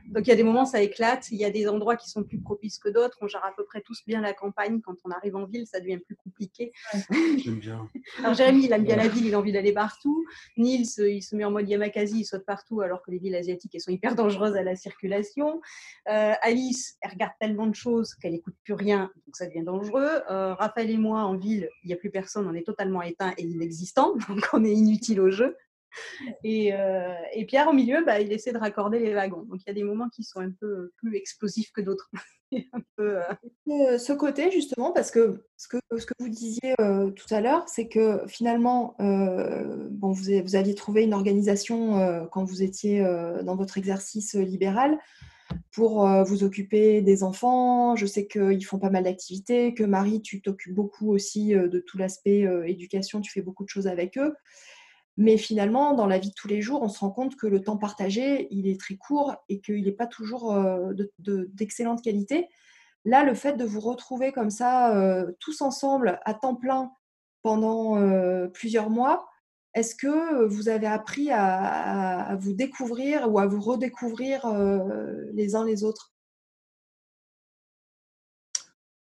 [0.06, 2.24] Donc il y a des moments ça éclate, il y a des endroits qui sont
[2.24, 3.18] plus propices que d'autres.
[3.20, 4.80] On gère à peu près tous bien la campagne.
[4.80, 6.72] Quand on arrive en ville, ça devient plus compliqué.
[7.36, 7.88] J'aime bien.
[8.18, 10.24] Alors Jérémy, il aime bien la ville, il a envie d'aller partout.
[10.56, 13.74] Nils, il se met en mode Yamakasi, il saute partout alors que les villes asiatiques
[13.74, 15.60] elles sont hyper dangereuses à la circulation.
[16.08, 20.22] Euh, Alice, elle regarde tellement de choses qu'elle n'écoute plus rien, donc ça devient dangereux.
[20.30, 23.32] Euh, Raphaël et moi, en ville, il n'y a plus personne, on est totalement éteint
[23.38, 25.56] et inexistant, donc on est inutile au jeu.
[26.44, 29.42] Et, euh, et, Pierre, au milieu, bah, il essaie de raccorder les wagons.
[29.42, 32.10] Donc il y a des moments qui sont un peu plus explosifs que d'autres.
[32.96, 33.18] peu,
[33.68, 35.78] euh, Ce côté, justement, parce que ce que,
[36.18, 42.28] vous disiez euh, tout à l'heure, c'est que finalement, bon, vous, aviez trouvé une organisation
[42.30, 43.02] quand vous étiez
[43.42, 44.98] dans votre exercice libéral
[45.72, 47.94] pour vous occuper des enfants.
[47.96, 51.98] Je sais qu'ils font pas mal d'activités, que Marie, tu t'occupes beaucoup aussi de tout
[51.98, 54.34] l'aspect éducation, tu fais beaucoup de choses avec eux.
[55.20, 57.60] Mais finalement, dans la vie de tous les jours, on se rend compte que le
[57.60, 62.48] temps partagé, il est très court et qu'il n'est pas toujours euh, d'excellente qualité.
[63.04, 66.90] Là, le fait de vous retrouver comme ça, euh, tous ensemble, à temps plein,
[67.42, 69.28] pendant euh, plusieurs mois,
[69.74, 74.50] est-ce que vous avez appris à, vous découvrir ou à vous redécouvrir
[75.34, 76.14] les uns les autres?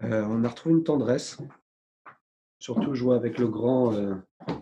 [0.01, 1.37] On a retrouvé une tendresse,
[2.61, 3.93] surtout jouer avec le grand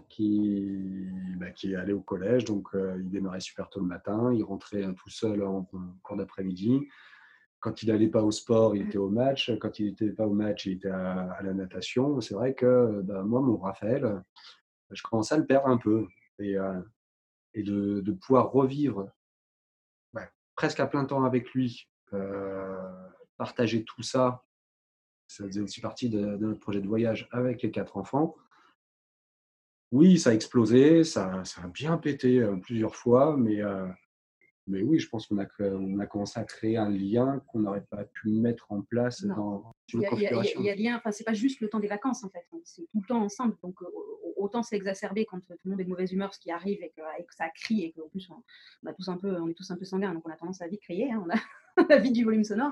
[0.07, 1.05] qui,
[1.37, 4.43] bah, qui est allé au collège, donc euh, il démarrait super tôt le matin, il
[4.43, 5.69] rentrait hein, tout seul en,
[6.01, 6.87] cours d'après-midi.
[7.59, 9.51] Quand il n'allait pas au sport, il était au match.
[9.59, 12.19] Quand il n'était pas au match, il était à, la natation.
[12.21, 14.23] C'est vrai que bah, moi, mon Raphaël,
[14.89, 16.07] je commençais à le perdre un peu.
[16.39, 16.79] Et, euh,
[17.53, 19.11] et de, de, pouvoir revivre
[20.59, 22.77] presque à plein temps avec lui, euh,
[23.37, 24.43] partager tout ça,
[25.29, 28.35] ça faisait aussi partie de, notre projet de voyage avec les quatre enfants.
[29.91, 33.61] Oui, ça a explosé, ça, ça a bien pété plusieurs fois, mais,
[34.69, 37.85] mais oui, je pense qu'on a, on a commencé à créer un lien qu'on n'aurait
[37.89, 40.59] pas pu mettre en place dans une configuration.
[40.61, 42.83] Il y a, lien, enfin, c'est pas juste le temps des vacances en fait, c'est
[42.83, 43.57] tout le temps ensemble.
[43.63, 43.79] Donc
[44.37, 46.93] autant c'est exacerbé quand tout le monde est de mauvaise humeur, ce qui arrive et
[46.95, 47.01] que,
[47.35, 49.85] ça crie et qu'en plus on, a tous un peu, on est tous un peu
[49.85, 52.43] sanguins, donc on a tendance à vite crier, hein, on a la vie du volume
[52.43, 52.71] sonore.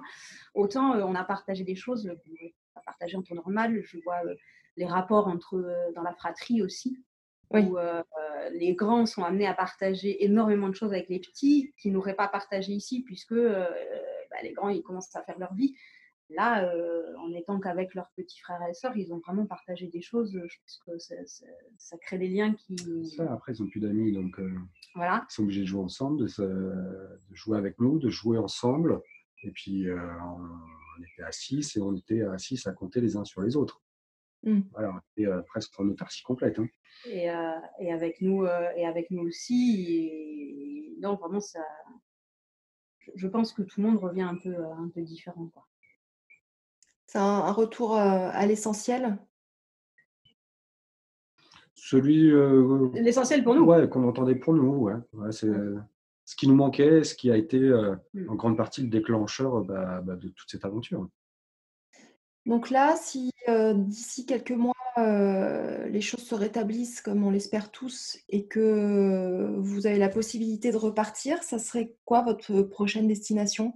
[0.54, 3.82] Autant on a partagé des choses, on a partagé en temps normal.
[3.84, 4.22] Je vois
[4.76, 6.98] les rapports entre dans la fratrie aussi
[7.52, 8.04] où euh,
[8.52, 12.28] les grands sont amenés à partager énormément de choses avec les petits qui n'auraient pas
[12.28, 13.66] partagé ici, puisque euh,
[14.32, 15.76] bah, les grands, ils commencent à faire leur vie.
[16.30, 20.02] Là, euh, en étant qu'avec leurs petits frères et sœurs, ils ont vraiment partagé des
[20.02, 20.34] choses.
[20.34, 21.16] Je pense que ça,
[21.78, 22.76] ça, crée des liens qui.
[23.16, 24.38] Ça, après, ils n'ont plus d'amis, donc
[24.94, 25.26] voilà.
[25.30, 29.02] ils sont obligés de jouer ensemble, de, de, jouer avec nous, de jouer ensemble.
[29.44, 33.24] Et puis, on était à 6 et on était à 6 à compter les uns
[33.24, 33.82] sur les autres.
[34.44, 34.60] Mmh.
[34.72, 36.60] Voilà, on était presque en autarcie complète.
[36.60, 36.68] Hein.
[37.06, 37.28] Et,
[37.80, 40.96] et, avec nous, et avec nous aussi.
[41.02, 41.62] non, vraiment, ça.
[43.16, 45.52] Je pense que tout le monde revient un peu, un peu différent.
[47.08, 49.18] C'est un, retour à l'essentiel?
[51.74, 52.32] Celui.
[53.02, 53.64] L'essentiel pour nous?
[53.64, 54.90] Ouais, qu'on entendait pour nous.
[54.90, 55.32] Ouais.
[55.32, 55.52] c'est
[56.26, 58.30] ce qui nous manquait, ce qui a été mmh.
[58.30, 61.08] en grande partie le déclencheur bah, bah, de toute cette aventure.
[62.48, 63.30] Donc là, si
[63.76, 70.00] d'ici quelques mois, les choses se rétablissent comme on l'espère tous et que vous avez
[70.00, 73.74] la possibilité de repartir, ça serait quoi votre prochaine destination?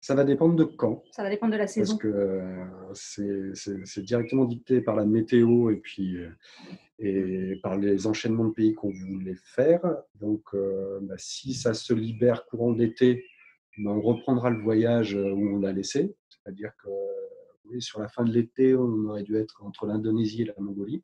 [0.00, 1.02] Ça va dépendre de quand.
[1.10, 1.98] Ça va dépendre de la saison.
[1.98, 6.16] Parce que c'est directement dicté par la météo et puis
[7.00, 9.82] et par les enchaînements de pays qu'on voulait faire.
[10.20, 10.44] Donc,
[11.02, 13.24] bah, si ça se libère courant d'été,
[13.78, 16.14] bah, on reprendra le voyage où on l'a laissé.
[16.46, 20.54] C'est-à-dire que sur la fin de l'été, on aurait dû être entre l'Indonésie et la
[20.58, 21.02] Mongolie.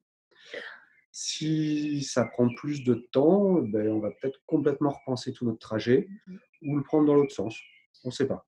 [1.11, 6.09] Si ça prend plus de temps, ben, on va peut-être complètement repenser tout notre trajet
[6.27, 7.59] mmh ou le prendre dans l'autre sens.
[8.05, 8.47] On ne sait pas.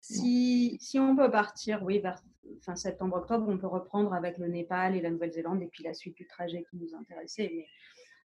[0.00, 2.18] Si, si, on peut partir, oui, vers
[2.62, 6.16] fin septembre-octobre, on peut reprendre avec le Népal et la Nouvelle-Zélande et puis la suite
[6.16, 7.52] du trajet qui nous intéressait.
[7.54, 7.66] Mais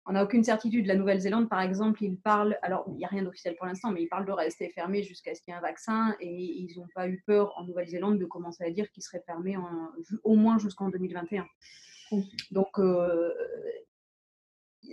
[0.09, 0.86] on n'a aucune certitude.
[0.86, 4.02] La Nouvelle-Zélande, par exemple, ils parlent, alors il n'y a rien d'officiel pour l'instant, mais
[4.02, 6.88] ils parlent de rester fermés jusqu'à ce qu'il y ait un vaccin et ils n'ont
[6.94, 9.56] pas eu peur en Nouvelle-Zélande de commencer à dire qu'ils seraient fermés
[10.24, 11.46] au moins jusqu'en 2021.
[12.50, 13.34] Donc, euh,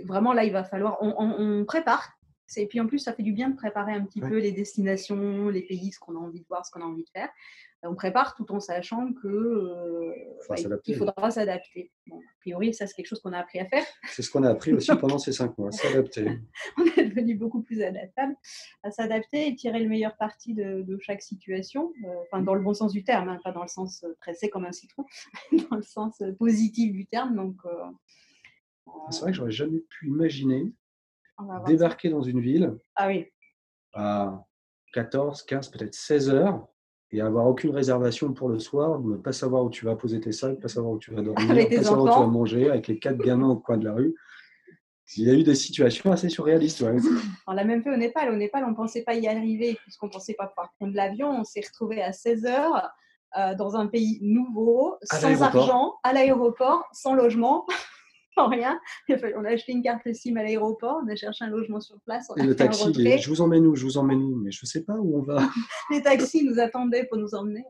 [0.03, 0.97] vraiment, là, il va falloir.
[1.01, 2.14] On, prépare.
[2.57, 5.49] Et puis en plus, ça fait du bien de préparer un petit peu les destinations,
[5.49, 7.29] les pays, ce qu'on a envie de voir, ce qu'on a envie de faire
[7.87, 10.13] on prépare tout en sachant que euh,
[10.87, 11.91] il faudra s'adapter.
[12.11, 13.83] a priori, ça c'est quelque chose qu'on a appris à faire.
[14.09, 16.39] C'est ce qu'on a appris aussi pendant ces cinq mois, s'adapter.
[16.77, 18.35] on est devenu beaucoup plus adaptable
[18.83, 22.73] à s'adapter et tirer le meilleur parti de, chaque situation, euh, enfin dans le bon
[22.73, 25.05] sens du terme, hein, pas dans le sens euh, pressé comme un citron,
[25.69, 27.35] dans le sens positif du terme.
[27.35, 27.57] Donc,
[29.09, 30.71] c'est vrai que j'aurais jamais pu imaginer
[31.65, 32.77] débarquer dans une ville.
[32.95, 33.27] Ah oui
[33.95, 34.43] à
[34.93, 36.67] 14, 15, peut-être 16 heures
[37.11, 40.31] et avoir aucune réservation pour le soir, ne pas savoir où tu vas poser tes
[40.31, 42.87] sacs, pas savoir où tu vas dormir, Avec pas savoir où tu vas manger, avec
[42.87, 44.13] les quatre gamins au coin de la rue.
[45.15, 46.81] Il y a eu des situations assez surréalistes.
[46.81, 46.95] ouais.
[47.45, 48.31] On l'a même fait au Népal.
[48.31, 51.29] Au Népal, on ne pensait pas y arriver puisqu'on ne pensait pas pouvoir prendre l'avion.
[51.29, 52.89] On s'est retrouvé à 16 heures
[53.37, 57.67] euh, dans un pays nouveau, À sans argent, à l'aéroport, sans logement,
[58.37, 58.79] sans rien.
[59.09, 62.27] On a acheté une carte SIM à l'aéroport, on a cherché un logement sur place,
[62.29, 63.75] on Et le taxi, les- je vous emmène où?
[63.75, 64.35] Je vous emmène où?
[64.35, 65.37] Mais je ne sais pas où on va.
[65.91, 67.63] Les taxis nous attendaient pour nous emmener.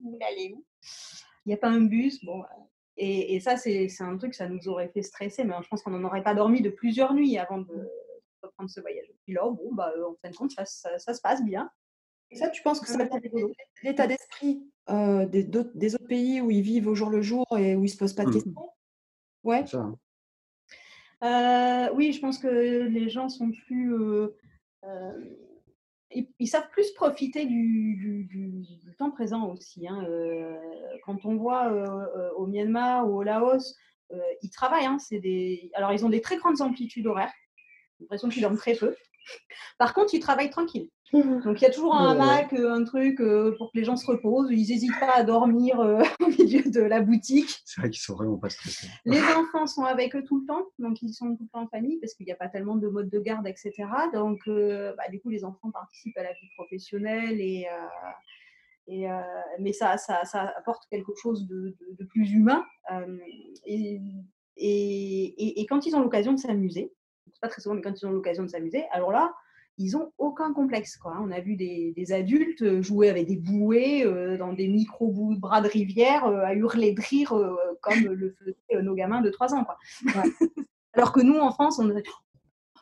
[0.00, 0.64] Vous aller où?
[1.46, 2.24] Il n'y a pas un bus.
[2.24, 2.46] Bon, euh,
[2.96, 5.90] et, et ça, c'est un truc, ça nous aurait fait stresser, mais je pense qu'on
[5.92, 7.88] n'en aurait pas dormi de plusieurs nuits avant de
[8.42, 9.06] reprendre ce voyage.
[9.24, 11.70] Puis là, bon, bah, euh, en fin de compte, ça, ça- ça se passe bien.
[12.34, 13.52] Ça, tu penses que ça Ouais, va c'est rigolo.
[13.82, 17.46] l'état d'esprit euh, des, d'autres- des autres pays où ils vivent au jour le jour
[17.58, 18.34] et où ils se posent pas de Mhm.
[18.34, 18.54] questions?
[19.44, 19.66] Ouais.
[19.66, 19.98] Ça, hein.
[21.24, 23.94] Euh, oui, je pense que les gens sont plus.
[23.94, 24.36] euh,
[24.84, 25.34] euh,
[26.38, 29.86] ils, savent plus profiter du, du- du- temps présent aussi.
[29.86, 30.04] hein.
[31.04, 31.70] Quand on voit
[32.36, 33.76] au Myanmar ou au Laos,
[34.42, 34.86] ils travaillent.
[34.86, 35.70] hein, des...
[35.74, 37.32] Alors, ils ont des très grandes amplitudes horaires.
[37.98, 38.94] J'ai l'impression qu'ils dorment très peu.
[39.78, 40.90] Par contre, ils travaillent tranquilles.
[41.12, 43.96] Donc, il y a toujours un hamac, euh, un truc euh, pour que les gens
[43.96, 44.48] se reposent.
[44.50, 47.48] Ils n'hésitent pas à dormir euh, au milieu de la boutique.
[47.64, 48.88] C'est vrai qu'ils sont vraiment pas stressés.
[49.06, 51.68] Les enfants sont avec eux tout le temps, donc ils sont tout le temps en
[51.68, 53.72] famille parce qu'il n'y a pas tellement de mode de garde, etc.
[54.12, 58.10] Donc, euh, bah, du coup, les enfants participent à la vie professionnelle et, euh,
[58.88, 59.14] et, euh,
[59.60, 62.64] mais ça, ça, ça apporte quelque chose de, de- de plus humain.
[63.64, 64.00] et,
[64.56, 66.92] et, et- et quand ils ont l'occasion de s'amuser,
[67.40, 69.34] pas très souvent, mais quand ils ont l'occasion de s'amuser, alors là,
[69.80, 70.96] ils ont aucun complexe.
[70.96, 71.12] Quoi.
[71.14, 71.20] hein.
[71.22, 75.12] On a vu des, des adultes euh, jouer avec des bouées euh, dans des micro
[75.36, 79.30] bras de rivière euh, à hurler de rire euh, comme le faisaient nos gamins de
[79.30, 79.64] 3 ans.
[79.64, 79.76] Quoi.
[80.94, 82.00] Alors que nous, en France, on ne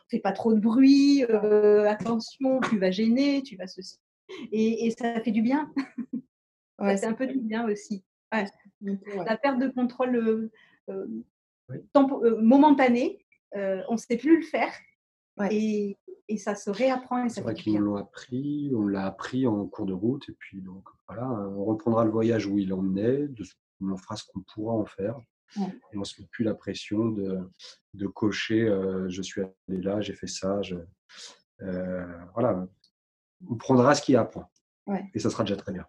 [0.09, 3.99] fait pas trop de bruit, attention, tu vas gêner, tu vas ceci.
[4.51, 5.71] Et, et ça fait du bien.
[6.79, 8.03] Ouais, ça fait un peu du bien aussi.
[8.33, 8.45] Ouais.
[9.25, 10.49] La perte de contrôle
[10.87, 11.77] Oui.
[11.93, 12.23] tempo-
[13.55, 14.71] euh, on ne sait plus le faire.
[15.37, 15.49] Ouais.
[15.53, 15.97] Et,
[16.29, 19.65] et ça se réapprend et C'est vrai qu'ils nous l'ont appris, on l'a appris en
[19.67, 23.27] cours de route, et puis donc voilà, on reprendra le voyage où il en est,
[23.27, 25.15] de, ce- on fera ce qu'on pourra en faire,
[25.55, 25.73] Ouais.
[25.93, 27.39] et on se met plus la pression de,
[27.93, 30.75] de cocher, euh, je suis allé là, j'ai fait ça, je-
[31.61, 32.67] euh, voilà,
[33.47, 34.49] on prendra ce qu'il y a à
[34.87, 35.05] Ouais.
[35.13, 35.85] et ça sera déjà très bien.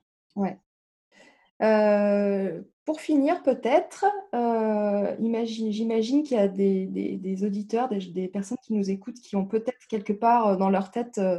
[1.62, 7.98] Euh, pour finir, peut-être, euh, imagine- j'imagine qu'il y a des, des- des auditeurs, des,
[7.98, 11.38] des personnes qui nous écoutent, qui ont peut-être quelque part euh, dans leur tête euh,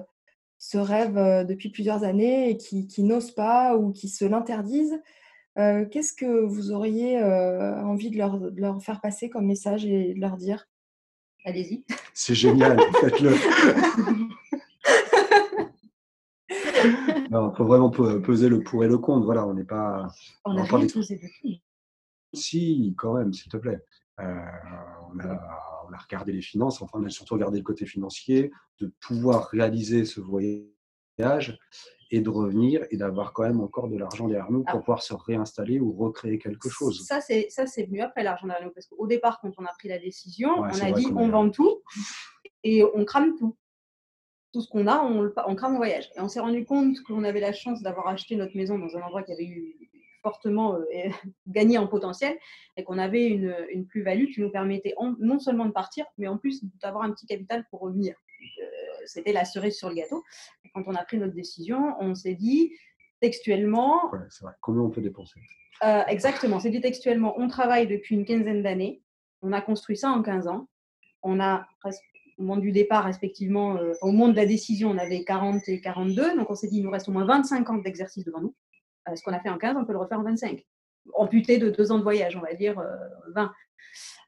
[0.58, 5.00] ce rêve euh, depuis plusieurs années et qui, qui n'osent pas ou qui se l'interdisent.
[5.58, 9.86] Euh, Qu'est-ce que vous auriez euh, envie de leur, de leur faire passer comme message
[9.86, 10.68] et de leur dire?
[11.46, 11.84] Allez-y.
[12.14, 13.34] C'est génial, faites-le.
[17.32, 19.26] Il faut vraiment pe- peser le pour et le contre.
[19.26, 20.08] Voilà, on n'est pas.
[20.46, 20.88] On On n'a rien des-.
[22.34, 23.80] Si, quand même, s'il te plaît.
[24.20, 24.24] Euh,
[25.14, 28.52] on, a, on a regardé les finances, enfin, on a surtout regardé le côté financier,
[28.80, 31.58] de pouvoir réaliser ce voyage
[32.12, 35.14] et de revenir et d'avoir quand même encore de l'argent derrière nous pour pouvoir se
[35.14, 37.06] réinstaller ou recréer quelque chose.
[37.06, 38.74] Ça, c'est ça, c'est venu après l'argent derrière nous.
[38.74, 41.50] Parce qu'au départ, quand on a pris la décision, Ouais, on a dit on vend
[41.50, 41.82] tout
[42.64, 43.56] et on crame tout.
[44.60, 46.10] Tout ce qu'on a, on, le- on crame au voyage.
[46.18, 49.02] Et on s'est rendu compte qu'on avait la chance d'avoir acheté notre maison dans un
[49.02, 49.74] endroit qui avait eu
[50.22, 50.84] fortement euh,
[51.48, 52.38] gagné en potentiel
[52.76, 56.28] et qu'on avait une, une plus-value qui nous permettait en- non seulement de partir, mais
[56.28, 58.16] en plus d'avoir un petit capital pour revenir.
[58.62, 58.66] Euh,
[59.06, 60.24] C'était la cerise sur le gâteau.
[60.66, 62.74] Et quand on a pris notre décision, on s'est dit
[63.22, 64.54] textuellement, Ouais, c'est vrai.
[64.62, 65.40] Combien on peut dépenser?
[65.84, 67.34] Euh, exactement, c'est dit textuellement.
[67.38, 69.02] On travaille depuis une quinzaine d'années.
[69.42, 70.68] On a construit ça en 15 ans.
[71.24, 72.00] On a, res-
[72.40, 75.82] au moment du départ, respectivement, euh, au moment de la décision, on avait 40 et
[75.82, 76.38] 42.
[76.38, 78.56] Donc, on s'est dit, il nous reste au moins 25 ans d'exercice devant nous.
[79.10, 80.66] Euh, ce qu'on a fait en 15, on peut le refaire en 25.
[81.14, 82.96] Amputé de deux ans de voyage, on va dire euh,
[83.36, 83.52] 20.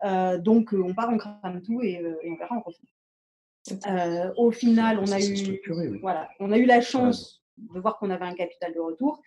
[0.04, 4.34] Euh, donc, on part, on crame tout et, et on verra, on refait.
[4.38, 6.00] Au final, on a eu oui.
[6.02, 9.22] voilà, on a eu la chance de voir qu'on avait un capital de retour.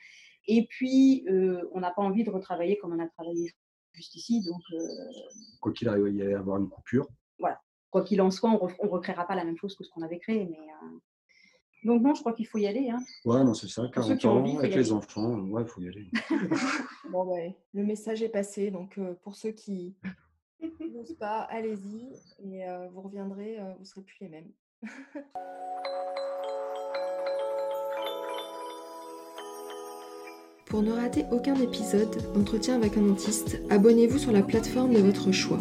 [0.46, 1.24] Et puis,
[1.72, 3.52] on n'a pas envie de retravailler comme on a travaillé
[3.92, 4.44] juste ici.
[4.44, 4.60] Donc,
[5.60, 7.08] Quoi qu'il arrive, il y a avoir une coupure.
[7.94, 10.18] Quoi qu'il en soit, on ne recréera pas la même chose que ce qu'on avait
[10.18, 10.44] créé.
[10.50, 10.98] Mais, euh,
[11.84, 12.90] Donc, non, je crois qu'il faut y aller.
[12.90, 12.98] hein.
[13.24, 13.82] Ouais, non, c'est ça.
[13.82, 14.82] Pour ceux 40 qui ont ans, envie, avec aller.
[14.82, 16.10] les enfants, ouais, il faut y aller.
[17.12, 18.72] Bon, ouais, le message est passé.
[18.72, 19.94] Donc, euh, pour ceux qui
[20.92, 22.08] n'osent pas, allez-y
[22.42, 24.50] et euh, vous reviendrez, euh, vous ne serez plus les mêmes.
[30.74, 35.30] Pour ne rater aucun épisode d'entretien avec un dentiste, abonnez-vous sur la plateforme de votre
[35.30, 35.60] choix.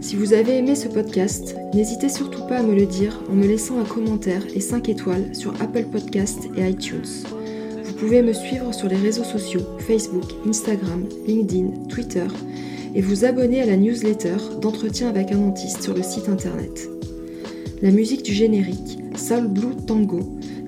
[0.00, 3.48] Si vous avez aimé ce podcast, n'hésitez surtout pas à me le dire en me
[3.48, 7.24] laissant un commentaire et 5 étoiles sur Apple Podcast et iTunes.
[7.82, 12.28] Vous pouvez me suivre sur les réseaux sociaux Facebook, Instagram, LinkedIn, Twitter
[12.94, 16.88] et vous abonner à la newsletter d'entretien avec un dentiste sur le site internet.
[17.82, 20.20] La musique du générique, Soul Blue Tango,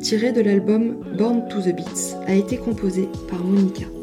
[0.07, 3.95] tirée de l'album Born to the Beats, a été composée par Monica.